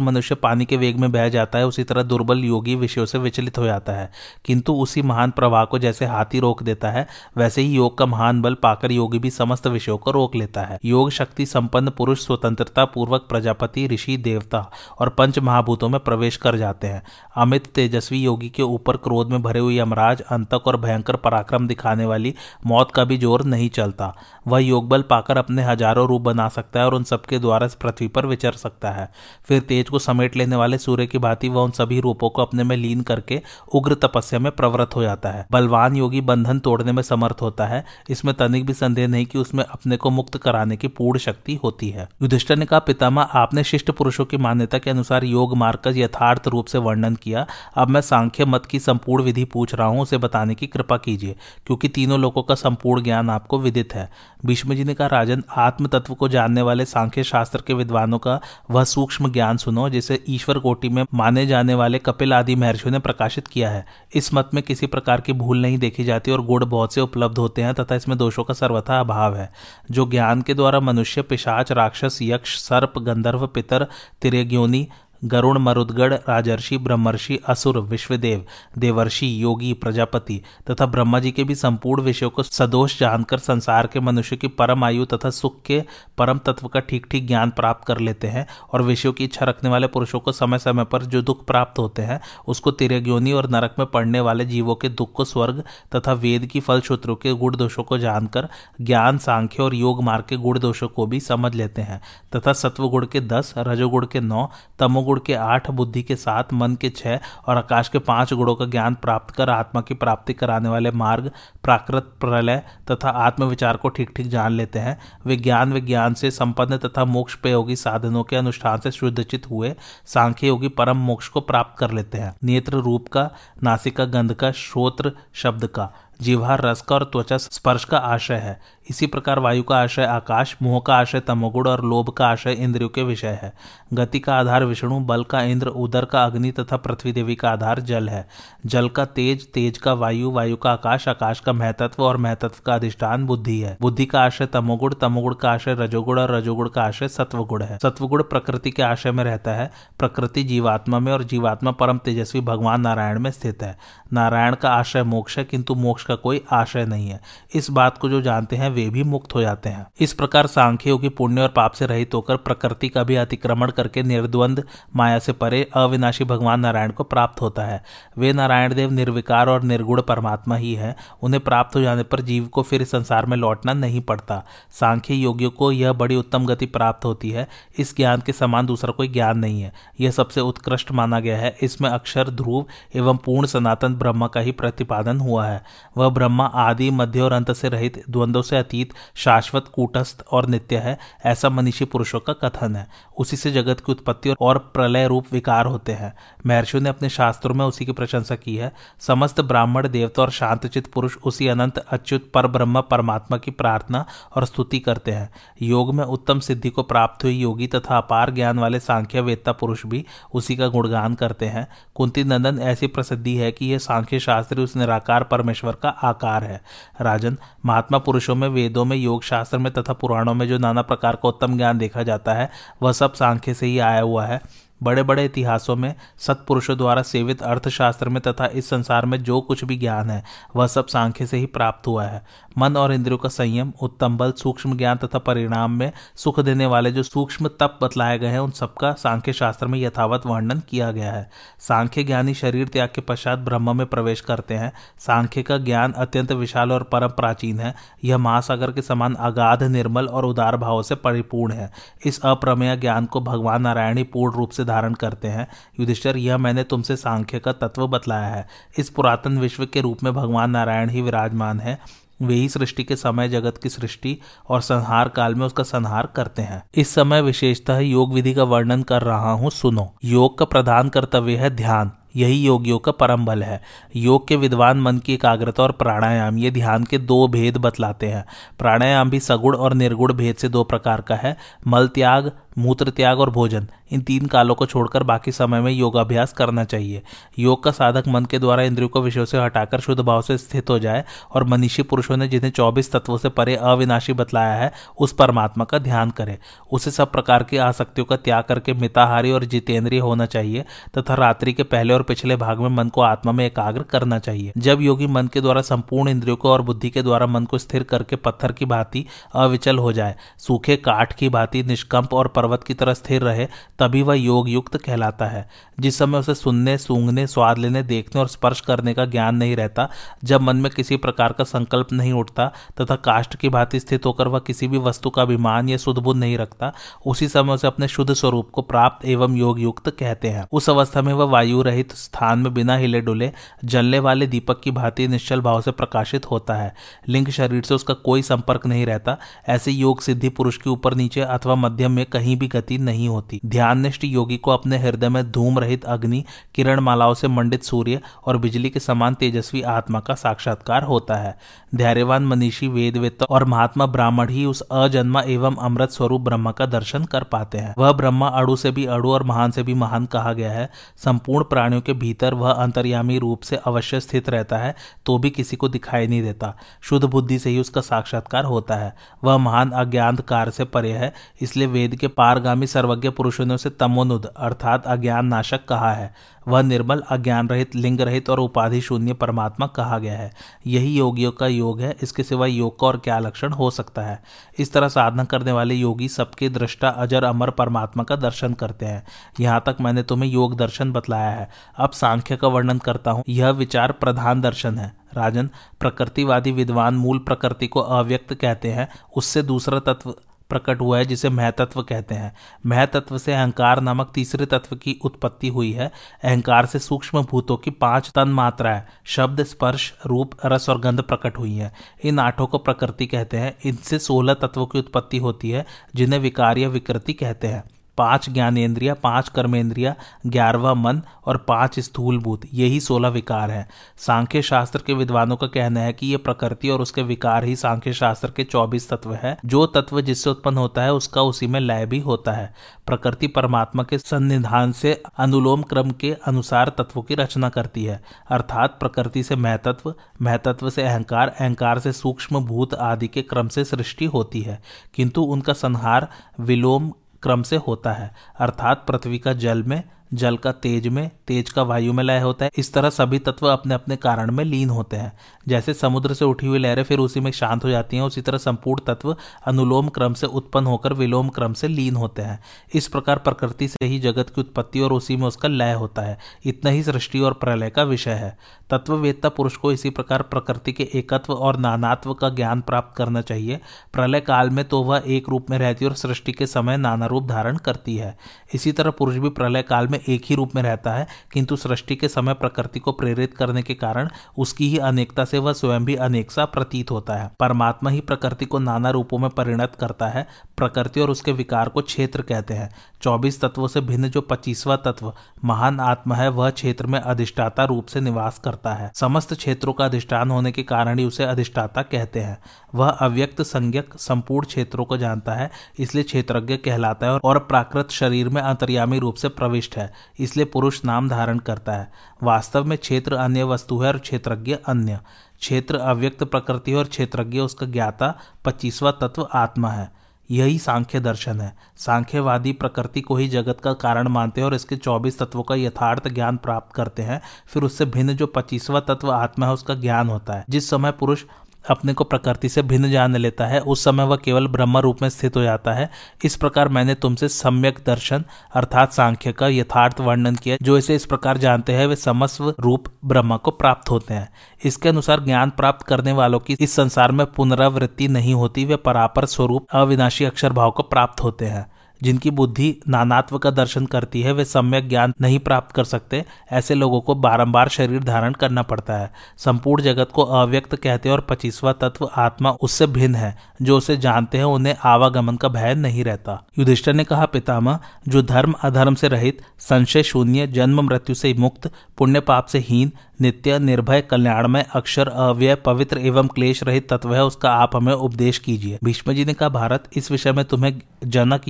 मनुष्य 0.00 0.34
पानी 0.36 0.64
के 0.64 0.76
वेग 0.76 0.96
में 0.96 1.10
बह 1.12 1.28
जाता 1.28 1.58
है, 1.58 1.66
उसी 1.66 1.84
तरह 1.84 2.02
दुर्बल 2.04 2.41
योगी 2.44 2.74
विषयों 2.74 3.06
से 3.06 3.18
विचलित 3.18 3.58
हो 3.58 3.64
जाता 3.64 3.92
है। 3.92 4.10
किंतु 4.44 4.74
उसी 4.74 5.02
महान 5.02 5.30
प्रवाह 5.30 5.64
को 5.64 5.78
जैसे 5.78 6.06
हाथी 6.06 6.40
रोक 6.40 6.62
देता 6.62 6.90
है, 6.90 7.06
वैसे 7.36 7.62
ही 7.62 7.74
योग 7.74 7.96
का 7.98 8.06
महान 8.06 8.42
बल 8.42 8.54
पाकर 8.54 8.92
योगी 8.92 9.18
भी 9.18 9.30
समस्त 9.30 9.66
विषयों 9.66 9.96
को 9.98 10.10
रोक 10.10 10.34
लेता 10.36 10.62
है। 10.62 10.78
योग 10.84 11.10
शक्ति 11.10 11.46
संपन्न 11.46 11.90
पुरुष 11.90 12.24
स्वतंत्रता 12.26 12.84
पूर्वक 12.84 13.26
प्रजापति, 13.28 13.86
ऋषि, 13.86 14.16
देवता 14.16 14.70
और 14.98 15.08
पंच 15.08 15.38
महाभूतों 15.38 15.88
में 15.88 15.98
प्रवेश 16.00 16.36
कर 16.36 16.56
जाते 16.56 16.86
हैं। 16.86 17.02
अमित 17.36 17.66
तेजस्वी 17.66 18.18
योगी 18.18 18.48
के 18.48 18.62
ऊपर 18.62 18.96
क्रोध 18.96 19.30
में 19.30 19.42
भरे 19.42 19.60
हुए 19.60 19.78
यमराज 19.78 20.20
अंतक 20.22 20.66
और 20.66 20.76
भयंकर 20.76 21.16
पराक्रम 21.16 21.66
दिखाने 21.66 22.04
वाली 22.04 22.34
मौत 22.66 22.90
का 22.90 23.04
भी 23.04 23.18
ज़ोर 23.18 23.44
नहीं 23.44 23.68
चलता। 23.70 24.12
वह 24.46 24.58
योग 24.58 24.88
बल 24.88 25.02
पाकर 25.02 25.38
अपने 25.38 25.62
हज़ारों 25.62 26.06
रूप 26.08 26.22
बना 26.22 26.48
सकता 26.48 26.80
है 26.80 26.86
और 26.86 26.94
उन 26.94 27.04
सबके 27.04 27.38
द्वारा 27.38 27.68
पृथ्वी 27.82 28.08
पर 28.08 28.26
विचर 28.26 28.52
सकता 28.54 28.90
है। 28.90 29.08
फिर 29.44 29.60
तेज 29.62 29.88
को 29.88 29.98
समेट 29.98 30.36
लेने 30.36 30.56
वाले 30.56 30.78
सूर्य 30.78 31.06
की 31.06 31.18
भांति 31.18 31.48
वह 31.48 31.62
उन 31.62 31.70
सभी 31.70 32.00
रूपों 32.00 32.30
को 32.32 32.42
अपने 32.42 32.64
में 32.64 32.76
लीन 32.76 33.00
करके 33.02 33.40
उग्र 33.74 33.94
तपस्या 33.94 34.38
में 34.38 34.50
प्रवृत्त 34.52 34.96
हो 34.96 35.02
जाता 35.02 35.30
है। 35.30 35.46
बलवान 35.52 35.96
योगी 35.96 36.20
बंधन 36.20 36.58
तोड़ने 36.58 36.92
में 36.92 37.02
समर्थ 37.02 37.42
होता 37.42 37.66
है। 37.66 37.84
इसमें 38.10 38.34
तनिक 38.34 38.66
भी 38.66 38.72
संदेह 38.72 39.08
नहीं 39.08 39.26
कि 39.26 39.38
उसमें 39.38 39.64
अपने 39.64 39.96
को 39.96 40.10
मुक्त 40.10 40.36
कराने 40.36 40.76
की 40.76 40.88
पूर्ण 40.88 41.18
शक्ति 41.18 41.54
होती 41.54 41.88
है। 41.88 42.08
युधिष्ठर 42.22 42.56
ने 42.56 42.66
कहा 42.66 42.78
पितामा 42.78 43.22
आपने 43.22 43.64
शिष्ट 43.64 43.90
पुरुषों 43.90 44.24
की 44.24 44.36
मान्यता 44.36 44.78
के 44.78 44.90
अनुसार 44.90 45.24
योग 45.24 45.56
मार्ग 45.56 45.78
का 45.78 45.90
यथार्थ 45.90 46.48
रूप 46.48 46.66
से 46.66 46.78
वर्णन 46.78 47.14
किया। 47.14 47.46
अब 47.76 47.88
मैं 47.88 48.00
सांख्य 48.00 48.44
मत 48.44 48.66
की 48.66 48.78
संपूर्ण 48.78 49.24
विधि 49.24 49.44
पूछ 49.44 49.74
रहा 49.74 49.86
हूँ, 49.86 50.00
उसे 50.00 50.18
बताने 50.18 50.54
की 50.54 50.66
कृपा 50.66 50.96
कीजिए, 50.96 51.36
क्योंकि 51.66 51.88
तीनों 51.88 52.20
लोगों 52.20 52.42
का 52.42 52.54
संपूर्ण 52.54 53.02
ज्ञान 53.02 53.30
आपको 53.30 53.58
विदित 53.58 53.94
है। 53.94 54.08
भीष्म 54.46 54.74
जी 54.74 54.84
ने 54.84 54.94
कहा, 54.94 55.06
राजन 55.06 55.42
आत्म 55.56 55.86
तत्व 55.86 56.14
को 56.14 56.28
जानने 56.28 56.62
वाले 56.62 56.84
सांख्य 56.84 57.24
शास्त्र 57.24 57.62
के 57.66 57.74
विद्वानों 57.74 58.18
का 58.18 58.40
वह 58.70 58.84
सूक्ष्म 58.84 59.32
ज्ञान 59.32 59.56
सुनो, 59.56 59.88
जिसे 59.88 60.22
ईश्वर 60.28 60.58
कोटि 60.58 60.88
में 60.88 61.04
माने 61.14 61.46
जाने 61.46 61.74
वाले 61.74 61.98
कपिल 62.12 62.32
आदि 62.32 62.54
महर्षियों 62.54 62.92
ने 62.92 62.98
प्रकाशित 62.98 63.48
किया 63.48 63.70
है। 63.70 63.86
इस 64.14 64.34
मत 64.34 64.50
में 64.54 64.62
किसी 64.62 64.86
प्रकार 64.86 65.20
की 65.20 65.32
भूल 65.32 65.62
नहीं 65.62 65.78
देखी 65.78 66.04
जाती 66.04 66.30
और 66.30 66.42
गुण 66.42 66.66
बहुत 66.66 66.94
से 66.94 67.00
उपलब्ध 67.00 67.38
होते 67.38 67.62
हैं 67.62 67.74
तथा 67.74 67.94
इसमें 67.94 68.18
दोषों 68.18 68.44
का 68.44 68.54
सर्वथा 68.54 69.00
अभाव 69.00 69.36
है। 69.36 69.52
जो 69.90 70.06
ज्ञान 70.06 70.42
के 70.42 70.54
द्वारा 70.54 70.80
मनुष्य, 70.80 71.22
पिशाच, 71.22 71.72
राक्षस, 71.72 72.18
यक्ष, 72.22 72.58
सर्प, 72.58 72.98
गंधर्व, 72.98 73.46
पितर, 73.46 73.86
तिरेग्योनी 74.22 74.88
गरुण 75.24 75.58
मरुदगढ़, 75.58 76.12
राजर्षि, 76.12 76.78
ब्रह्मर्षि, 76.78 77.38
असुर, 77.48 77.78
विश्वदेव, 77.78 78.44
देवर्षि, 78.78 79.42
योगी, 79.42 79.72
प्रजापति 79.72 80.40
तथा 80.70 80.86
ब्रह्मा 80.86 81.18
जी 81.18 81.30
के 81.30 81.44
भी 81.44 81.54
संपूर्ण 81.54 82.02
विषयों 82.02 82.30
को 82.30 82.42
सदोष 82.42 82.98
जानकर 83.00 83.38
संसार 83.38 83.86
के 83.86 84.00
मनुष्य 84.00 84.36
की 84.36 84.48
परम 84.48 84.84
आयु 84.84 85.04
तथा 85.04 85.30
सुख 85.30 85.62
के 85.62 85.82
परम 86.18 86.38
तत्व 86.38 86.68
का 86.68 86.80
ठीक 86.80 87.06
ठीक 87.10 87.26
ज्ञान 87.26 87.50
प्राप्त 87.50 87.86
कर 87.86 87.98
लेते 87.98 88.26
हैं 88.26 88.46
और 88.72 88.82
विषयों 88.82 89.12
की 89.12 89.24
इच्छा 89.24 89.46
रखने 89.46 89.70
वाले 89.70 89.86
पुरुषों 89.86 90.20
को 90.20 90.32
समय 90.32 90.58
समय 90.58 90.84
पर 90.84 91.02
जो 91.02 91.22
दुख 91.22 91.46
प्राप्त 91.46 91.78
होते 91.78 92.02
हैं, 92.02 92.20
उसको 92.48 92.70
तिरग्योनी 92.70 93.32
और 93.32 93.48
नरक 93.50 93.74
में 93.78 93.86
पड़ने 93.86 94.20
वाले 94.20 94.44
जीवों 94.44 94.74
के 94.74 94.88
दुख 94.88 95.12
को 95.12 95.24
स्वर्ग 95.24 95.62
तथा 95.96 96.12
वेद 96.12 96.46
की 96.46 96.60
फल 96.60 96.80
सूत्रों 96.80 97.16
के 97.16 97.32
गुण 97.34 97.56
दोषों 97.56 97.82
को 97.82 97.98
जानकर 97.98 98.48
ज्ञान, 98.80 99.18
सांख्य 99.18 99.62
और 99.62 99.74
योग 99.74 100.02
मार्ग 100.02 100.24
के 100.28 100.36
गुण 100.36 100.58
दोषों 100.58 100.88
को 100.88 101.06
भी 101.06 101.20
समझ 101.20 101.54
लेते 101.54 101.82
हैं 101.82 102.00
तथा 102.36 102.52
सत्वगुण 102.52 103.06
के 103.06 103.20
दस, 103.20 103.54
रजोगुण 103.58 104.06
के 104.06 104.20
नौ, 104.20 104.48
तमोगुण 104.78 105.11
गुण 105.12 105.20
के 105.26 105.34
आठ, 105.34 105.70
बुद्धि 105.70 106.02
के 106.02 106.16
सात, 106.16 106.52
मन 106.52 106.74
के 106.74 106.90
छह 106.90 107.18
और 107.46 107.56
आकाश 107.56 107.88
के 107.88 107.98
पाँच 107.98 108.32
गुणों 108.34 108.54
का 108.54 108.64
ज्ञान 108.64 108.94
प्राप्त 108.94 109.34
कर 109.34 109.50
आत्मा 109.50 109.80
की 109.80 109.94
प्राप्ति 109.94 110.32
कराने 110.32 110.68
वाले 110.68 110.90
मार्ग, 110.90 111.30
प्राकृत 111.62 112.12
प्रलय 112.20 112.62
तथा 112.90 113.08
आत्म 113.08 113.44
विचार 113.44 113.76
को 113.76 113.88
ठीक 113.88 114.10
ठीक 114.16 114.28
जान 114.28 114.52
लेते 114.52 114.78
हैं। 114.78 114.98
वे 115.26 115.36
ज्ञान 115.36 115.72
विज्ञान 115.72 116.14
से 116.14 116.30
संपन्न 116.30 116.76
तथा 116.76 117.04
मोक्ष 117.04 117.34
प्रयोगी 117.34 117.76
साधनों 117.76 118.24
के 118.24 118.36
अनुष्ठान 118.36 118.80
से 118.80 118.90
शुद्धचित 118.90 119.50
हुए, 119.50 119.74
सांख्य 120.06 120.46
योगी 120.46 120.68
परम 120.68 120.96
मोक्ष 120.96 121.28
को 121.28 121.40
प्राप्त 121.40 121.78
कर 121.78 121.90
लेते 121.90 122.18
हैं। 122.18 122.34
नेत्र 122.44 122.76
रूप 122.76 123.08
का, 123.08 123.30
नासिका 123.62 124.04
गंध 124.04 124.32
का, 124.32 124.52
श्रोत्र 124.52 125.12
शब्द 125.32 125.66
का। 125.66 125.92
जिह्वा 126.22 126.54
रस 126.54 126.80
का 126.80 126.94
और 126.94 127.04
त्वचा 127.04 127.36
स्पर्श 127.36 127.84
का 127.84 127.98
आशय 127.98 128.34
है। 128.34 128.60
इसी 128.90 129.06
प्रकार 129.06 129.38
वायु 129.38 129.62
का 129.62 129.76
आशय 129.76 130.04
आकाश, 130.04 130.56
मोह 130.62 130.82
का 130.86 130.96
आशय 130.96 131.20
तमोगुण 131.20 131.68
और 131.68 131.84
लोभ 131.84 132.08
का 132.08 132.26
आशय 132.26 132.52
इंद्रियों 132.52 132.88
के 132.88 133.02
विषय 133.02 133.38
है। 133.42 133.52
गति 133.94 134.18
का 134.18 134.34
आधार 134.34 134.64
विष्णु, 134.64 135.00
बल 135.00 135.24
का 135.24 135.42
इंद्र, 135.42 135.66
उदर 135.66 136.04
का 136.04 136.24
अग्नि 136.24 136.50
तथा 136.50 136.76
पृथ्वी 136.76 137.12
देवी 137.12 137.34
का 137.34 137.50
आधार 137.50 137.80
जल 137.80 138.08
है। 138.08 138.28
जल 138.66 138.88
का 138.88 139.04
तेज 139.04 139.46
तेज 139.52 139.78
का 139.78 139.92
वायु 139.92 140.30
वायु 140.30 140.56
का 140.56 140.72
आकाश 140.72 141.08
आकाश 141.08 141.40
का 141.40 141.52
महतत्व 141.52 142.02
और 142.02 142.16
महतत्व 142.16 142.60
का 142.66 142.74
अधिष्ठान 142.74 143.26
बुद्धि 143.26 143.60
है। 143.60 143.76
बुद्धि 143.80 144.06
का 144.06 144.22
आशय 144.22 144.46
तमोगुण 144.46 144.94
तमोगुण 144.94 145.34
का 145.34 145.52
आशय 145.52 145.74
रजोगुण 145.74 146.20
और 146.20 146.30
रजोगुण 146.30 146.68
का 146.68 146.82
आशय 146.82 147.08
सत्वगुण 147.08 147.62
है। 147.62 147.78
सत्वगुण 147.82 148.22
प्रकृति 148.22 148.70
के 148.70 148.82
आशय 148.82 149.12
में 149.12 149.24
रहता 149.24 149.50
है। 149.50 149.70
प्रकृति 149.98 150.42
जीवात्मा 150.42 150.98
में 150.98 151.12
और 151.12 151.22
जीवात्मा 151.22 151.70
परम 151.70 151.98
तेजस्वी 151.98 152.40
भगवान 152.40 152.80
नारायण 152.80 153.18
में 153.18 153.30
स्थित 153.30 153.62
है। 153.62 153.76
नारायण 154.12 154.54
का 154.54 154.70
आशय 154.70 155.02
मोक्ष 155.02 155.38
है, 155.38 155.44
किंतु 155.44 155.74
मोक्ष 155.74 156.04
का 156.12 156.16
कोई 156.16 156.44
आशय 156.52 156.84
नहीं 156.84 157.08
है। 157.08 157.20
इस 157.54 157.70
बात 157.70 157.98
को 157.98 158.08
जो 158.08 158.22
जानते 158.22 158.56
हैं, 158.56 158.70
वे 158.70 158.90
भी 158.90 159.02
मुक्त 159.02 159.34
हो 159.34 159.40
जाते 159.40 159.68
हैं। 159.68 159.86
इस 160.00 160.12
प्रकार 160.12 160.46
सांख्य 160.46 160.90
योगी 160.90 161.08
पुण्य 161.08 161.40
और 161.40 161.48
पाप 161.48 161.72
से 161.72 161.86
रहित 161.86 162.14
होकर 162.14 162.36
प्रकृति 162.36 162.88
का 162.88 163.04
भी 163.04 163.16
अतिक्रमण 163.16 163.70
करके 163.70 164.02
निर्द्वंद, 164.02 164.64
माया 164.96 165.18
से 165.18 165.32
परे, 165.32 165.70
अविनाशी 165.74 166.24
भगवान 166.24 166.60
नारायण 166.60 166.90
को 166.90 167.04
प्राप्त 167.04 167.40
होता 167.40 167.62
है। 167.62 167.84
वे 168.18 168.32
नारायण 168.32 168.74
देव 168.74 168.90
निर्विकार 168.90 169.48
और 169.48 169.62
निर्गुण 169.62 170.02
परमात्मा 170.02 170.56
ही 170.56 170.74
है। 170.74 170.96
उन्हें 171.22 171.44
प्राप्त 171.44 171.76
हो 171.76 171.80
जाने 171.80 172.02
पर 172.02 172.20
जीव 172.20 172.46
को 172.46 172.62
फिर 172.62 172.84
संसार 172.84 173.26
में 173.26 173.36
लौटना 173.36 173.72
नहीं 173.72 174.00
पड़ता। 174.00 174.44
सांख्य 174.70 175.14
योगियों 175.14 175.50
को 175.50 175.72
यह 175.72 175.92
बड़ी 175.92 176.16
उत्तम 176.16 176.46
गति 176.46 176.66
प्राप्त 176.66 177.04
होती 177.04 177.30
है। 177.30 177.48
इस 177.78 177.96
ज्ञान 177.96 178.22
के 178.26 178.32
समान 178.32 178.66
दूसरा 178.66 178.92
कोई 178.92 179.08
ज्ञान 179.08 179.38
नहीं 179.38 179.62
है। 179.62 179.72
यह 180.00 180.10
सबसे 180.10 180.40
उत्कृष्ट 180.40 180.92
माना 180.92 181.20
गया 181.20 181.36
है। 181.36 181.56
इसमें 181.62 181.90
अक्षर, 181.90 182.30
ध्रुव 182.30 182.66
एवं 182.94 183.16
पूर्ण 183.16 183.46
सनातन 183.46 183.94
ब्रह्म 183.94 184.26
का 184.26 184.40
ही 184.40 184.52
प्रतिपादन 184.52 185.20
हुआ 185.20 185.46
है। 185.46 185.62
वह 186.02 186.08
ब्रह्मा 186.08 186.44
आदि 186.44 186.90
मध्य 186.90 187.20
और 187.20 187.32
अंत 187.32 187.52
से 187.52 187.68
रहित, 187.68 188.04
द्वंद्व 188.10 188.42
से 188.42 188.56
अतीत, 188.56 188.92
शाश्वत, 189.14 189.64
कूटस्थ 189.74 190.24
और 190.32 190.46
नित्य 190.46 190.76
है, 190.76 190.98
ऐसा 191.24 191.48
मनीषी 191.48 191.84
पुरुषों 191.84 192.20
का 192.20 192.32
कथन 192.32 192.76
है। 192.76 192.88
उसी 193.18 193.36
से 193.36 193.50
जगत 193.50 193.80
की 193.80 193.92
उत्पत्ति 193.92 194.34
और 194.40 194.58
प्रलय 194.58 195.06
रूप 195.06 195.26
विकार 195.32 195.66
होते 195.66 195.92
हैं। 195.92 196.14
महर्षियों 196.46 196.82
ने 196.82 196.88
अपने 196.88 197.08
शास्त्रों 197.08 197.54
में 197.54 197.64
उसी 197.64 197.86
की 197.86 197.92
प्रशंसा 197.92 198.34
की 198.34 198.56
है। 198.56 198.72
समस्त 199.00 199.40
ब्राह्मण 199.40 199.88
देवता 199.88 200.22
और 200.22 200.30
शांतचित 200.30 200.86
पुरुष 200.86 201.16
उसी 201.24 201.48
अनंत, 201.48 201.78
अच्युत, 201.78 202.30
पर 202.34 202.46
ब्रह्म, 202.46 202.80
परमात्मा 202.80 203.38
की 203.38 203.50
प्रार्थना 203.50 204.06
और 204.36 204.44
स्तुति 204.44 204.78
करते 204.78 205.10
हैं। 205.10 205.30
योग 205.62 205.94
में 205.94 206.04
उत्तम 206.04 206.40
सिद्धि 206.40 206.70
को 206.70 206.82
प्राप्त 206.82 207.24
हुई 207.24 207.38
योगी 207.38 207.66
तथा 207.66 207.98
अपार 207.98 208.30
ज्ञान 208.30 208.58
वाले 208.58 208.80
सांख्य 208.80 209.20
वेत्ता 209.20 209.52
पुरुष 209.52 209.86
भी 209.86 210.04
उसी 210.34 210.56
का 210.56 210.68
गुणगान 210.68 211.14
करते 211.14 211.46
हैं। 211.46 211.68
कुंती 211.94 212.24
नंदन 212.24 212.58
ऐसी 212.58 212.86
प्रसिद्धि 212.86 213.36
है 213.36 213.52
कि 213.52 213.66
यह 213.66 213.78
सांख्य 213.78 214.18
शास्त्री 214.18 214.62
उस 214.62 214.76
निराकार 214.76 215.24
परमेश्वर 215.24 215.74
का 215.82 215.88
आकार 215.88 216.44
है। 216.44 216.60
राजन, 217.00 217.38
महात्मा 217.66 217.98
पुरुषों 217.98 218.34
में, 218.34 218.48
वेदों 218.48 218.84
में 218.84 218.96
योग 218.96 219.22
शास्त्र 219.22 219.58
में 219.58 219.72
तथा 219.72 219.92
पुराणों 219.92 220.34
में 220.34 220.48
जो 220.48 220.58
नाना 220.58 220.82
प्रकार 220.82 221.16
का 221.16 221.28
उत्तम 221.28 221.56
ज्ञान 221.56 221.78
देखा 221.78 222.02
जाता 222.02 222.34
है, 222.34 222.50
वह 222.82 222.92
सब 222.92 223.14
सांख्य 223.14 223.54
से 223.54 223.66
ही 223.66 223.78
आया 223.78 224.00
हुआ 224.00 224.26
है। 224.26 224.40
बड़े 224.82 225.02
बड़े 225.02 225.24
इतिहासों 225.24 225.76
में 225.76 225.94
सत्पुरुषों 226.18 226.76
द्वारा 226.76 227.02
सेवित 227.02 227.42
अर्थशास्त्र 227.42 228.08
में 228.08 228.22
तथा 228.22 228.46
इस 228.46 228.68
संसार 228.70 229.06
में 229.06 229.22
जो 229.22 229.40
कुछ 229.40 229.64
भी 229.64 229.76
ज्ञान 229.76 230.10
है, 230.10 230.24
वह 230.56 230.66
सब 230.66 230.86
सांख्य 230.86 231.26
से 231.26 231.36
ही 231.36 231.46
प्राप्त 231.46 231.86
हुआ 231.86 232.04
है। 232.04 232.24
मन 232.58 232.76
और 232.76 232.92
इंद्रियों 232.92 233.18
का 233.18 233.28
संयम, 233.28 233.72
उत्तम 233.80 234.16
बल, 234.16 234.32
सूक्ष्म 234.32 234.76
ज्ञान 234.76 234.96
तथा 234.96 235.18
परिणाम 235.18 235.70
में 235.70 235.92
सुख 236.16 236.40
देने 236.40 236.66
वाले 236.66 236.92
जो 236.92 237.02
सूक्ष्म 237.02 237.48
तप 237.48 237.78
बतलाए 237.82 238.18
गए 238.18 238.26
हैं, 238.26 238.38
उन 238.38 238.50
सबका 238.50 238.92
सांख्य 238.92 239.32
शास्त्र 239.32 239.66
में 239.66 239.78
यथावत 239.78 240.22
वर्णन 240.26 240.62
किया 240.68 240.92
गया 240.92 241.12
है। 241.12 241.30
सांख्य 241.58 242.04
ज्ञानी 242.04 242.34
शरीर 242.34 242.68
त्याग 242.68 242.88
के 242.94 243.00
पश्चात 243.00 243.38
ब्रह्म 243.38 243.76
में 243.76 243.86
प्रवेश 243.86 244.20
करते 244.20 244.54
हैं। 244.54 244.72
सांख्य 244.98 245.42
का 245.42 245.58
ज्ञान 245.58 245.92
अत्यंत 245.92 246.32
विशाल 246.32 246.72
और 246.72 246.82
परम 246.82 247.08
प्राचीन 247.08 247.60
है। 247.60 247.74
यह 248.04 248.18
महासागर 248.18 248.72
के 248.72 248.82
समान 248.82 249.14
अगाध, 249.14 249.62
निर्मल 249.62 250.06
और 250.06 250.24
उदार 250.24 250.56
भाव 250.56 250.82
से 250.82 250.94
परिपूर्ण 250.94 251.52
है। 251.52 251.72
इस 252.04 252.20
अप्रमेय 252.24 252.76
ज्ञान 252.76 253.04
को 253.04 253.20
भगवान 253.20 253.62
नारायण 253.62 254.04
पूर्ण 254.04 254.36
रूप 254.36 254.50
से 254.50 254.64
धारण 254.72 254.94
करते 254.94 255.28
हैं। 255.28 255.46
युधिष्ठर, 255.80 256.16
यह 256.16 256.38
मैंने 256.38 256.64
तुमसे 256.64 256.96
सांख्य 256.96 257.38
का 257.38 257.52
तत्व 257.52 257.86
बतलाया 257.86 258.28
है। 258.28 258.46
इस 258.78 258.90
पुरातन 258.90 259.38
विश्व 259.38 259.66
के 259.66 259.80
रूप 259.80 260.04
में 260.04 260.14
भगवान 260.14 260.50
नारायण 260.50 260.90
ही 260.90 261.02
विराजमान 261.02 261.60
है। 261.60 261.78
वे 262.22 262.34
ही 262.34 262.48
सृष्टि 262.48 262.84
के 262.84 262.96
समय 262.96 263.28
जगत 263.28 263.58
की 263.62 263.68
सृष्टि 263.68 264.18
और 264.48 264.60
संहार 264.60 265.08
काल 265.08 265.34
में 265.34 265.46
उसका 265.46 265.62
संहार 265.62 266.08
करते 266.16 266.42
हैं। 266.42 266.62
इस 266.74 266.94
समय 266.94 267.22
विशेषतः 267.22 267.78
योग 267.78 268.12
विधि 268.12 268.34
का 268.34 268.44
वर्णन 268.44 268.82
कर 268.82 269.02
रहा 269.02 269.32
हूँ, 269.32 269.50
सुनो। 269.50 269.92
योग 270.04 270.38
का 270.38 270.44
प्रधान 270.44 270.88
कर्तव्य 270.88 271.36
है 271.36 271.50
ध्यान। 271.50 271.90
यही 272.16 272.46
योगियों 272.46 272.78
का 272.78 272.92
परम 272.92 273.24
बल 273.24 273.42
है। 273.42 273.60
योग 273.96 274.28
के 274.28 274.36
विद्वान 274.36 274.80
मन 274.80 274.98
की 274.98 275.14
एकाग्रता 275.14 275.62
और 275.62 275.72
प्राणायाम, 275.72 276.38
ये 276.38 276.50
ध्यान 276.50 276.84
के 276.84 276.98
दो 276.98 277.28
भेद 277.28 277.56
बतलाते 277.56 278.06
हैं। 278.06 278.24
प्राणायाम 278.58 279.10
भी 279.10 279.20
सगुण 279.20 279.56
और 279.56 279.74
निर्गुण 279.74 280.12
भेद 280.12 280.36
से 280.36 280.48
दो 280.48 280.64
प्रकार 280.64 281.00
का 281.00 281.14
है। 281.14 281.36
मल 281.66 281.88
त्याग 281.88 282.32
मूत्र 282.58 282.90
त्याग 282.90 283.20
और 283.20 283.30
भोजन, 283.30 283.66
इन 283.92 284.00
तीन 284.00 284.26
कालों 284.26 284.54
को 284.54 284.66
छोड़कर 284.66 285.02
बाकी 285.02 285.32
समय 285.32 285.60
में 285.60 285.70
योगाभ्यास 285.72 286.32
करना 286.32 286.64
चाहिए। 286.64 287.02
योग 287.38 287.62
का 287.62 287.70
साधक 287.70 288.08
मन 288.08 288.24
के 288.24 288.38
द्वारा 288.38 288.62
इंद्रियों 288.62 288.88
को 288.88 289.02
विषयों 289.02 289.24
से 289.24 289.38
हटाकर 289.38 289.80
शुद्ध 289.80 290.00
भाव 290.00 290.22
से 290.22 290.36
स्थित 290.38 290.70
हो 290.70 290.78
जाए 290.78 291.04
और 291.32 291.44
मनीषी 291.44 291.82
पुरुषों 291.82 292.16
ने 292.16 292.28
जिन्हें 292.28 292.50
चौबीस 292.50 292.92
तत्वों 292.92 293.18
से 293.18 293.28
परे 293.28 293.56
अविनाशी 293.56 294.12
बतलाया 294.12 294.54
है, 294.54 294.72
उस 294.98 295.12
परमात्मा 295.12 295.64
का 295.64 295.78
ध्यान 295.78 296.10
करे। 296.10 296.38
उसे 296.72 296.90
सब 296.90 297.12
प्रकार 297.12 297.42
की 297.42 297.56
आसक्तियों 297.56 298.04
का 298.04 298.16
त्याग 298.16 298.44
करके 298.44 298.72
मिताहारी 298.72 299.30
और 299.30 299.44
जितेंद्रिय 299.44 300.00
होना 300.00 300.26
चाहिए 300.26 300.64
तथा 300.98 301.14
रात्रि 301.14 301.52
के 301.52 301.62
पहले 301.62 301.94
और 301.94 302.02
पिछले 302.02 302.36
भाग 302.36 302.60
में 302.60 302.68
मन 302.68 302.88
को 302.88 303.00
आत्मा 303.00 303.32
में 303.32 303.44
एकाग्र 303.46 303.82
करना 303.82 304.18
चाहिए। 304.18 304.52
जब 304.58 304.82
योगी 304.82 305.06
मन 305.06 305.26
के 305.26 305.40
द्वारा 305.40 305.62
संपूर्ण 305.62 306.08
इंद्रियों 306.08 306.36
को 306.36 306.50
और 306.50 306.62
बुद्धि 306.62 306.90
के 306.90 307.02
द्वारा 307.02 307.26
मन 307.26 307.44
को 307.44 307.58
स्थिर 307.58 307.82
करके 307.82 308.16
पत्थर 308.16 308.52
की 308.52 308.64
भांति 308.64 309.04
अविचल 309.34 309.78
हो 309.78 309.92
जाए, 309.92 310.14
सूखे 310.38 310.76
काठ 310.76 311.12
की 311.12 311.28
भांति 311.28 311.62
निष्कंप 311.62 312.14
और 312.14 312.28
पर्वत 312.42 312.64
की 312.64 312.74
तरह 312.74 312.94
स्थिर 312.94 313.22
रहे, 313.22 313.46
तभी 313.78 314.02
वह 314.02 314.14
योग 314.14 314.48
युक्त 314.48 314.76
कहलाता 314.76 315.26
है। 315.26 315.48
जिस 315.80 315.98
समय 315.98 316.18
उसे 316.18 316.34
सुनने, 316.34 316.78
सूंघने, 316.78 317.26
स्वाद 317.26 317.58
लेने, 317.58 317.82
देखने 317.82 318.20
और 318.20 318.28
स्पर्श 318.28 318.60
करने 318.60 318.94
का 318.94 319.04
ज्ञान 319.06 319.36
नहीं 319.36 319.56
रहता, 319.56 319.88
जब 320.24 320.40
मन 320.40 320.56
में 320.56 320.70
किसी 320.72 320.96
प्रकार 320.96 321.32
का 321.32 321.44
संकल्प 321.44 321.92
नहीं 321.92 322.12
उठता 322.12 322.52
तथा 322.80 322.96
काष्ट 322.96 323.36
की 323.36 323.48
भांति 323.48 323.80
स्थित 323.80 324.06
होकर 324.06 324.28
वह 324.28 324.38
किसी 324.38 324.68
भी 324.68 324.78
वस्तु 324.78 325.10
का 325.10 325.22
अभिमान 325.22 325.68
या 325.68 325.76
शुद्ध 325.76 326.02
बुद्ध 326.02 326.20
नहीं 326.20 326.38
रखता, 326.38 326.72
उसी 327.06 327.28
समय 327.28 327.52
उसे 327.52 327.66
अपने 327.66 327.88
शुद्ध 327.88 328.12
स्वरूप 328.14 328.50
को 328.50 328.62
प्राप्त 328.62 329.04
एवं 329.04 329.36
योग 329.36 329.60
युक्त 329.60 329.88
कहते 329.90 330.28
हैं। 330.28 330.46
उस 330.52 330.70
अवस्था 330.70 331.02
में 331.02 331.12
वह 331.12 331.24
वायु 331.24 331.62
रहित 331.62 331.92
स्थान 331.92 332.38
में 332.38 332.54
बिना 332.54 332.76
हिले 332.76 333.00
डुले 333.00 333.32
जलने 333.64 333.98
वाले 333.98 334.26
दीपक 334.26 334.60
की 334.60 334.70
भांति 334.70 335.08
निश्चल 335.08 335.40
भाव 335.40 335.60
से 335.60 335.70
प्रकाशित 335.70 336.26
होता 336.26 336.54
है। 336.54 336.74
लिंग 337.08 337.28
शरीर 337.28 337.62
से 337.62 337.74
उसका 337.74 337.94
कोई 337.94 338.22
संपर्क 338.22 338.66
नहीं 338.66 338.86
रहता, 338.86 339.16
ऐसे 339.48 339.72
योग 339.72 340.00
सिद्धि 340.00 340.28
पुरुष 340.28 340.56
के 340.56 340.70
ऊपर 340.70 340.94
नीचे 340.94 341.20
अथवा 341.20 341.54
मध्यम 341.54 341.92
में 341.92 342.04
कहीं 342.06 342.31
भी 342.36 342.46
गति 342.48 342.78
नहीं 342.80 343.08
होती। 343.08 343.40
ध्याननिष्ठ 343.46 344.04
योगी 344.04 344.36
को 344.36 344.50
अपने 344.50 344.78
हृदय 344.78 345.08
में 345.08 345.30
धूम 345.32 345.58
रहित 345.58 345.84
अग्नि 345.84 346.24
किरण 346.54 346.80
मालाओं 346.80 347.14
से 347.14 347.28
मंडित 347.28 347.62
सूर्य 347.62 348.00
और 348.26 348.36
बिजली 348.36 348.70
के 348.70 348.80
समान 348.80 349.14
तेजस्वी 349.14 349.62
आत्मा 349.62 350.00
का 350.00 350.14
साक्षात्कार 350.14 350.84
होता 350.84 351.14
है। 351.14 351.36
धैर्यवान 351.74 352.26
मनीषी 352.26 352.68
वेदवेत्ता 352.68 353.26
और 353.26 353.44
महात्मा 353.44 353.86
ब्राह्मण 353.86 354.28
ही 354.28 354.44
उस 354.44 354.60
अजन्मा 354.62 355.20
एवं 355.22 355.56
अमृत 355.56 355.90
स्वरूप 355.90 356.20
ब्रह्म 356.20 356.50
का 356.52 356.66
दर्शन 356.66 357.04
कर 357.04 357.22
पाते 357.24 357.58
हैं। 357.58 357.74
वह 357.78 357.92
ब्रह्मा 357.92 358.28
अड़ु 358.28 358.56
से 358.56 358.70
भी 358.70 358.84
अड़ु 358.86 359.10
और 359.10 359.22
महान 359.22 359.50
से 359.50 359.62
भी 359.62 359.74
महान 359.74 360.06
कहा 360.06 360.32
गया 360.32 360.50
है। 360.52 360.68
संपूर्ण 360.96 361.44
प्राणियों 361.44 361.80
के 361.80 361.92
भीतर 361.94 362.34
वह 362.34 362.50
अंतर्यामी 362.52 363.18
रूप 363.18 363.42
से 363.42 363.56
अवश्य 363.56 364.00
स्थित 364.00 364.28
रहता 364.28 364.58
है 364.58 364.74
तो 365.06 365.18
भी 365.18 365.30
किसी 365.30 365.56
को 365.56 365.68
दिखाई 365.68 366.06
नहीं 366.06 366.22
देता। 366.22 366.54
शुद्ध 366.82 367.04
बुद्धि 367.06 367.38
से 367.38 367.50
ही 367.50 367.58
उसका 367.60 367.80
साक्षात्कार 367.80 368.44
होता 368.44 368.76
है। 368.76 368.94
वह 369.24 369.36
महान 369.38 369.70
अज्ञान 369.72 370.16
कार 370.28 370.50
से 370.50 370.64
परे 370.64 370.90
है, 370.92 371.12
इसलिए 371.40 371.66
वेद 371.68 371.94
के 371.96 372.08
पारगामी 372.22 372.66
सर्वज्ञ 372.66 373.10
पुरुषों 373.10 373.46
ने 373.46 373.54
उसे 373.54 373.70
तमोनुद, 373.70 374.26
अर्थात 374.26 374.86
अज्ञान 374.86 375.26
नाशक 375.26 375.64
कहा 375.64 375.92
है। 375.92 376.14
वह 376.48 376.62
निर्मल 376.62 377.00
अज्ञान 377.00 377.48
रहित 377.48 377.74
लिंग 377.76 378.00
रहित 378.00 378.30
और 378.30 378.40
उपाधि 378.40 378.80
शून्य 378.80 379.12
परमात्मा 379.12 379.66
कहा 379.66 379.98
गया 379.98 380.18
है। 380.18 380.32
यही 380.66 380.98
योगियों 380.98 381.32
का 381.32 381.46
योग 381.46 381.80
है, 381.80 381.96
इसके 382.02 382.22
सिवा 382.22 382.46
योग 382.46 382.80
का 382.80 382.86
और 382.86 382.96
क्या 382.96 383.18
लक्षण 383.18 383.52
हो 383.52 383.70
सकता 383.70 384.02
है? 384.02 384.22
इस 384.58 384.72
तरह 384.72 384.88
साधना 384.88 385.24
करने 385.24 385.52
वाले 385.52 385.74
योगी 385.74 386.08
सबके 386.08 386.48
दृष्टा, 386.48 386.88
अजर, 386.88 387.24
अमर 387.24 387.50
परमात्मा 387.50 388.02
का 388.02 388.16
दर्शन 388.16 388.54
करते 388.54 388.86
हैं। 388.86 389.06
यहाँ 389.40 389.62
तक 389.66 389.76
मैंने 389.80 390.02
तुम्हें 390.02 390.30
योग 390.30 390.56
दर्शन 390.56 390.92
बतलाया 390.92 391.30
है। 391.30 391.50
अब 391.76 391.90
सांख्य 391.90 392.36
का 392.36 392.48
वर्णन 392.48 392.78
करता 392.78 393.10
हूँ। 393.10 393.24
यह 393.28 393.50
विचार 393.50 393.92
प्रधान 393.92 394.40
दर्शन 394.40 394.78
है। 394.78 394.94
राजन, 395.14 395.50
प्रकृतिवादी 395.80 396.52
विद्वान 396.52 396.94
मूल 396.94 397.18
प्रकृति 397.18 397.66
को 397.66 397.80
अव्यक्त 397.80 398.34
कहते 398.34 398.72
हैं। 398.72 398.88
उससे 399.16 399.42
दूसरा 399.42 399.78
तत्व 399.78 400.14
प्रकट 400.52 400.80
हुआ 400.80 400.98
है, 400.98 401.04
जिसे 401.04 401.28
महतत्व 401.28 401.82
कहते 401.82 402.14
हैं। 402.14 402.34
महतत्व 402.66 403.18
से 403.18 403.32
अहंकार 403.32 403.80
नामक 403.80 404.12
तीसरे 404.14 404.46
तत्व 404.46 404.76
की 404.76 404.96
उत्पत्ति 405.04 405.48
हुई 405.48 405.72
है। 405.72 405.90
अहंकार 406.24 406.66
से 406.66 406.78
सूक्ष्म 406.78 407.22
भूतों 407.22 407.56
की 407.56 407.70
पाँच 407.70 408.10
तन 408.10 408.28
मात्राएँ 408.28 408.82
शब्द, 409.04 409.42
स्पर्श, 409.42 409.94
रूप, 410.06 410.30
रस 410.46 410.68
और 410.68 410.80
गंध 410.80 411.02
प्रकट 411.02 411.38
हुई 411.38 411.54
है। 411.56 411.72
इन 412.04 412.18
आठों 412.18 412.46
को 412.46 412.58
प्रकृति 412.58 413.06
कहते 413.06 413.36
हैं। 413.36 413.56
इनसे 413.64 413.98
सोलह 413.98 414.34
तत्वों 414.34 414.66
की 414.66 414.78
उत्पत्ति 414.78 415.18
होती 415.18 415.50
है, 415.50 415.66
जिन्हें 415.94 416.20
विकार 416.20 416.58
या 416.58 416.68
विकृति 416.68 417.12
कहते 417.12 417.48
हैं। 417.48 417.64
पाँच 417.98 418.30
ज्ञानेन्द्रिया, 418.30 418.94
पाँच 418.94 419.28
कर्मेंद्रिया, 419.28 419.94
ग्यारहवा 420.26 420.74
मन 420.74 421.02
और 421.26 421.36
पाँच 421.36 421.80
स्थूलभूत। 421.80 422.40
यही 422.54 422.80
सोलह 422.80 423.08
विकार 423.08 423.50
हैं। 423.50 423.68
सांख्य 423.96 424.42
शास्त्र 424.42 424.82
के 424.86 424.94
विद्वानों 424.94 425.36
का 425.36 425.46
कहना 425.46 425.80
है 425.80 425.92
कि 425.92 426.06
ये 426.06 426.16
प्रकृति 426.16 426.68
और 426.68 426.80
उसके 426.80 427.02
विकार 427.02 427.44
ही 427.44 427.56
सांख्य 427.56 427.92
शास्त्र 427.92 428.30
के 428.30 428.44
चौबीस 428.44 428.90
तत्व 428.90 429.14
है। 429.14 429.38
जो 429.44 429.66
तत्व 429.66 430.00
जिससे 430.00 430.30
उत्पन्न 430.30 430.58
होता 430.58 430.82
है, 430.82 430.92
उसका 430.92 431.22
उसी 431.22 431.46
में 431.46 431.60
लय 431.60 431.86
भी 431.86 431.98
होता 431.98 432.32
है। 432.32 432.54
प्रकृति 432.86 433.26
परमात्मा 433.26 433.82
के 433.82 433.98
सन्निधान 433.98 434.72
से 434.72 435.02
अनुलोम 435.18 435.62
क्रम 435.62 435.90
के 435.90 436.16
अनुसार 436.26 436.68
तत्वों 436.68 437.02
की 437.02 437.14
रचना 437.14 437.48
करती 437.48 437.84
है। 437.84 438.02
अर्थात 438.30 438.76
प्रकृति 438.80 439.22
से 439.22 439.36
महतत्व 439.36 439.94
महतत्व 440.22 440.70
से 440.70 440.82
अहंकार 440.82 441.28
अहंकार 441.28 441.78
से 441.78 441.92
सूक्ष्म 441.92 442.44
भूत 442.44 442.74
आदि 442.74 443.08
के 443.08 443.22
क्रम 443.22 443.48
से 443.48 443.64
सृष्टि 443.64 444.04
होती 444.04 444.40
है। 444.40 444.62
किंतु 444.94 445.22
उनका 445.22 445.52
संहार, 445.52 446.08
विलोम 446.40 446.92
क्रम 447.22 447.42
से 447.42 447.56
होता 447.56 447.92
है 447.92 448.14
अर्थात 448.40 448.84
पृथ्वी 448.88 449.18
का 449.18 449.32
जल 449.32 449.62
में 449.62 449.82
जल 450.14 450.36
का 450.36 450.52
तेज 450.52 450.88
में, 450.88 451.10
तेज 451.26 451.50
का 451.50 451.62
वायु 451.62 451.92
में 451.92 452.04
लय 452.04 452.20
होता 452.20 452.44
है। 452.44 452.50
इस 452.58 452.72
तरह 452.74 452.90
सभी 452.90 453.18
तत्व 453.18 453.46
अपने 453.46 453.74
अपने 453.74 453.96
कारण 453.96 454.30
में 454.30 454.44
लीन 454.44 454.70
होते 454.70 454.96
हैं। 454.96 455.12
जैसे 455.48 455.74
समुद्र 455.74 456.14
से 456.14 456.24
उठी 456.24 456.46
हुई 456.46 456.58
लहरें 456.58 456.82
फिर 456.82 456.98
उसी 456.98 457.20
में 457.20 457.30
शांत 457.30 457.64
हो 457.64 457.70
जाती 457.70 457.96
हैं, 457.96 458.04
उसी 458.04 458.20
तरह 458.20 458.38
संपूर्ण 458.38 458.94
तत्व 458.94 459.16
अनुलोम 459.46 459.88
क्रम 459.88 460.14
से 460.14 460.26
उत्पन्न 460.26 460.66
होकर 460.66 460.92
विलोम 460.92 461.28
क्रम 461.28 461.52
से 461.52 461.68
लीन 461.68 461.96
होते 461.96 462.22
हैं। 462.22 462.40
इस 462.74 462.88
प्रकार 462.88 463.18
प्रकृति 463.18 463.68
से 463.68 463.86
ही 463.86 463.98
जगत 463.98 464.30
की 464.30 464.40
उत्पत्ति 464.40 464.80
और 464.80 464.92
उसी 464.92 465.16
में 465.16 465.26
उसका 465.26 465.48
लय 465.48 465.72
होता 465.72 466.02
है। 466.02 466.18
इतना 466.44 466.70
ही 466.70 466.82
सृष्टि 466.82 467.20
और 467.20 467.32
प्रलय 467.32 467.70
का 467.70 467.82
विषय 467.82 468.10
है। 468.10 468.36
तत्ववेत्ता 468.70 469.28
पुरुष 469.28 469.56
को 469.56 469.72
इसी 469.72 469.90
प्रकार 469.90 470.22
प्रकृति 470.22 470.72
के 470.72 470.88
एकत्व 470.94 471.32
और 471.32 471.56
नानात्व 471.56 472.14
का 472.14 472.28
ज्ञान 472.28 472.60
प्राप्त 472.60 472.96
करना 472.96 473.20
चाहिए। 473.20 473.60
प्रलय 473.92 474.20
काल 474.20 474.50
में 474.50 474.64
तो 474.64 474.82
वह 474.82 475.02
एक 475.06 475.28
रूप 475.28 475.50
में 475.50 475.58
रहती 475.58 475.84
और 475.84 475.94
सृष्टि 475.94 476.32
के 476.32 476.46
समय 476.46 476.76
नाना 476.76 477.06
रूप 477.06 477.26
धारण 477.26 477.56
करती 477.56 477.96
है। 477.96 478.16
इसी 478.54 478.72
तरह 478.72 478.90
पुरुष 478.90 479.16
भी 479.16 479.28
प्रलय 479.28 479.62
काल 479.62 479.88
में 479.88 479.98
एक 480.08 480.22
ही 480.24 480.34
रूप 480.34 480.54
में 480.54 480.62
रहता 480.62 480.92
है, 480.92 481.06
किंतु 481.32 481.56
सृष्टि 481.56 481.96
के 481.96 482.08
समय 482.08 482.34
प्रकृति 482.34 482.80
को 482.80 482.92
प्रेरित 482.92 483.34
करने 483.34 483.62
के 483.62 483.74
कारण 483.74 484.08
उसकी 484.38 484.68
ही 484.68 484.78
अनेकता 484.78 485.24
से 485.24 485.38
वह 485.38 485.52
स्वयं 485.52 485.84
भी 485.84 485.94
अनेक 485.94 486.30
सा 486.30 486.44
प्रतीत 486.44 486.90
होता 486.90 487.14
है। 487.14 487.30
परमात्मा 487.40 487.90
ही 487.90 488.00
प्रकृति 488.00 488.44
को 488.44 488.58
नाना 488.58 488.90
रूपों 488.90 489.18
में 489.18 489.30
परिणत 489.30 489.76
करता 489.80 490.06
है, 490.06 490.26
प्रकृति 490.56 491.00
और 491.00 491.10
उसके 491.10 491.32
विकार 491.32 491.68
को 491.68 491.82
क्षेत्र 491.82 492.22
कहते 492.22 492.54
हैं। 492.54 492.70
चौबीस 493.02 493.40
तत्वों 493.40 493.68
से 493.68 493.80
भिन्न 493.80 494.08
जो 494.08 494.20
पच्चीसवा 494.20 494.76
तत्व, 494.76 495.12
महान 495.44 495.80
आत्मा 495.80 496.14
है, 496.14 496.28
वह 496.28 496.50
क्षेत्र 496.50 496.86
में 496.86 497.00
अधिष्ठाता 497.00 497.64
रूप 497.64 497.86
से 497.86 498.00
निवास 498.00 498.38
करता 498.38 498.74
है। 498.74 498.90
समस्त 498.94 499.34
क्षेत्रों 499.34 499.72
का 499.72 499.84
अधिष्ठान 499.84 500.30
होने 500.30 500.52
के 500.52 500.62
कारण 500.62 500.98
ही 500.98 501.04
उसे 501.04 501.24
अधिष्ठाता 501.24 501.82
कहते 501.82 502.20
हैं। 502.20 502.38
वह 502.74 502.88
अव्यक्त, 502.88 503.42
संज्ञक, 503.42 503.94
संपूर्ण 503.96 504.46
क्षेत्रों 504.46 504.84
को 504.84 504.96
जानता 504.96 505.32
है, 505.32 505.50
इसलिए 505.78 506.04
क्षेत्रज्ञ 506.04 506.56
कहलाता 506.56 507.06
है 507.06 507.18
और 507.18 507.38
प्राकृत 507.38 507.90
शरीर 507.90 508.28
में 508.28 508.42
अंतर्यामी 508.42 508.98
रूप 508.98 509.14
से 509.14 509.28
प्रविष्ट 509.28 509.76
है। 509.76 509.91
इसलिए 510.18 510.46
पुरुष 510.46 510.84
नाम 510.84 511.08
धारण 511.08 511.38
करता 511.38 511.72
है। 511.72 511.92
वास्तव 512.22 512.64
में 512.64 512.78
क्षेत्र 512.78 513.14
अन्य 513.14 513.42
वस्तु 513.42 513.78
है 513.78 513.88
और 513.88 513.98
क्षेत्रज्ञ 513.98 514.56
अन्य। 514.66 515.00
क्षेत्र 515.40 515.76
अव्यक्त 515.76 516.24
प्रकृति 516.24 516.74
और 516.74 516.84
क्षेत्रज्ञ 516.84 517.38
उसका 517.38 517.66
ज्ञाता, 517.66 518.18
पच्चीसवा 518.44 518.90
तत्व 518.90 519.28
आत्मा 519.34 519.68
है। 519.68 520.02
यही 520.30 520.58
सांख्य 520.58 521.00
दर्शन 521.00 521.40
है। 521.40 521.56
सांख्यवादी 521.76 522.52
प्रकृति 522.52 523.00
को 523.00 523.16
ही 523.16 523.28
जगत 523.28 523.58
का 523.64 523.72
कारण 523.72 524.08
मानते 524.08 524.40
हैं 524.40 524.46
और 524.46 524.54
इसके 524.54 524.76
चौबीस 524.76 525.18
तत्वों 525.18 525.42
का 525.42 525.54
यथार्थ 525.54 526.08
ज्ञान 526.08 526.36
प्राप्त 526.36 526.74
करते 526.74 527.02
हैं। 527.02 527.22
फिर 527.46 527.62
उससे 527.62 527.84
भिन्न 527.84 528.16
जो 528.16 528.26
पच्चीसवा 528.26 528.80
तत्व 528.80 529.10
आत्मा 529.10 529.46
है, 529.46 529.52
उसका 529.52 529.74
ज्ञान 529.74 530.08
होता 530.08 530.32
है। 530.32 530.44
जिस 530.50 530.70
समय 530.70 530.92
पुरुष 530.92 531.24
अपने 531.70 531.94
को 531.94 532.04
प्रकृति 532.04 532.48
से 532.48 532.62
भिन्न 532.62 532.90
जान 532.90 533.16
लेता 533.16 533.46
है। 533.46 533.60
उस 533.60 533.84
समय 533.84 534.04
वह 534.04 534.16
केवल 534.16 534.46
ब्रह्म 534.46 534.78
रूप 534.78 535.02
में 535.02 535.08
स्थित 535.08 535.36
हो 535.36 535.42
जाता 535.42 535.72
है। 535.72 535.90
इस 536.24 536.36
प्रकार 536.36 536.68
मैंने 536.68 536.94
तुमसे 536.94 537.28
सम्यक 537.28 537.78
दर्शन 537.86 538.24
अर्थात 538.54 538.92
सांख्य 538.92 539.32
का 539.32 539.48
यथार्थ 539.48 540.00
वर्णन 540.00 540.34
किया, 540.34 540.56
जो 540.62 540.78
इसे 540.78 540.94
इस 540.94 541.06
प्रकार 541.06 541.38
जानते 541.38 541.72
हैं, 541.72 541.86
वे 541.86 541.96
समस्व 541.96 542.54
रूप 542.60 542.84
ब्रह्म 543.04 543.36
को 543.36 543.50
प्राप्त 543.50 543.90
होते 543.90 544.14
हैं। 544.14 544.28
इसके 544.64 544.88
अनुसार 544.88 545.20
ज्ञान 545.20 545.50
प्राप्त 545.50 545.86
करने 545.86 546.12
वालों 546.12 546.38
की 546.38 546.56
इस 546.60 546.76
संसार 546.76 547.12
में 547.12 547.26
पुनरावृत्ति 547.26 548.08
नहीं 548.08 548.34
होती, 548.34 548.64
वे 548.64 548.76
परापर 548.76 549.24
स्वरूप 549.24 549.66
अविनाशी 549.72 550.24
अक्षर 550.24 550.52
भाव 550.52 550.70
को 550.70 550.82
प्राप्त 550.82 551.22
होते 551.22 551.44
हैं। 551.44 551.71
जिनकी 552.02 552.30
बुद्धि 552.30 552.76
नानात्व 552.88 553.38
का 553.38 553.50
दर्शन 553.50 553.86
करती 553.86 554.22
है, 554.22 554.32
वे 554.32 554.44
सम्यक 554.44 554.88
ज्ञान 554.88 555.14
नहीं 555.20 555.38
प्राप्त 555.38 555.74
कर 555.74 555.84
सकते। 555.84 556.24
ऐसे 556.52 556.74
लोगों 556.74 557.00
को 557.00 557.14
बारंबार 557.14 557.68
शरीर 557.68 558.04
धारण 558.04 558.32
करना 558.32 558.62
पड़ता 558.62 558.94
है। 558.94 559.12
संपूर्ण 559.38 559.82
जगत 559.82 560.08
को 560.14 560.22
अव्यक्त 560.22 560.76
कहते 560.76 561.08
हैं 561.08 561.16
और 561.16 561.20
पच्चीसवा 561.20 561.72
तत्व 561.72 562.10
आत्मा 562.16 562.50
उससे 562.50 562.86
भिन्न 562.86 563.14
है, 563.14 563.36
जो 563.62 563.76
उसे 563.76 563.96
जानते 563.96 564.38
हैं, 564.38 564.44
उन्हें 564.44 564.76
आवागमन 564.84 565.36
का 565.36 565.48
भय 565.48 565.74
नहीं 565.74 566.04
रहता। 566.04 566.46
युधिष्ठर 566.58 566.92
ने 566.92 567.04
कहा, 567.04 567.26
पितामह, 567.26 567.78
जो 568.08 568.22
धर्म 568.22 568.54
अधर्म 568.62 568.94
से 568.94 569.08
रहित, 569.08 569.42
संशय 569.58 570.02
शून्य, 570.02 570.46
जन्म 570.46 570.80
मृत्यु 570.80 571.14
से 571.14 571.34
मुक्त, 571.34 571.70
पुण्य 571.98 572.20
पाप 572.20 572.46
से 572.46 572.58
हीन, 572.58 572.92
नित्य, 573.20 573.58
निर्भय, 573.58 574.00
कल्याणमय, 574.00 574.66
अक्षर 574.74 575.08
अव्यय, 575.08 575.54
पवित्र 575.54 575.98
एवं 575.98 576.26
क्लेश 576.26 576.62
रहित 576.62 576.92
तत्व 576.92 577.14
है, 577.14 577.24
उसका 577.24 577.52
आप 577.52 577.76
हमें 577.76 577.92
उपदेश 577.92 578.38
कीजिए। 578.38 578.78
भीष्म 578.84 579.12
जी 579.12 579.24
ने 579.24 579.32
कहा, 579.32 579.48
भारत, 579.48 579.84
इस 579.96 580.10
विषय 580.10 580.32
में 580.32 580.44
तुम्हें 580.44 580.80
जनक 581.04 581.42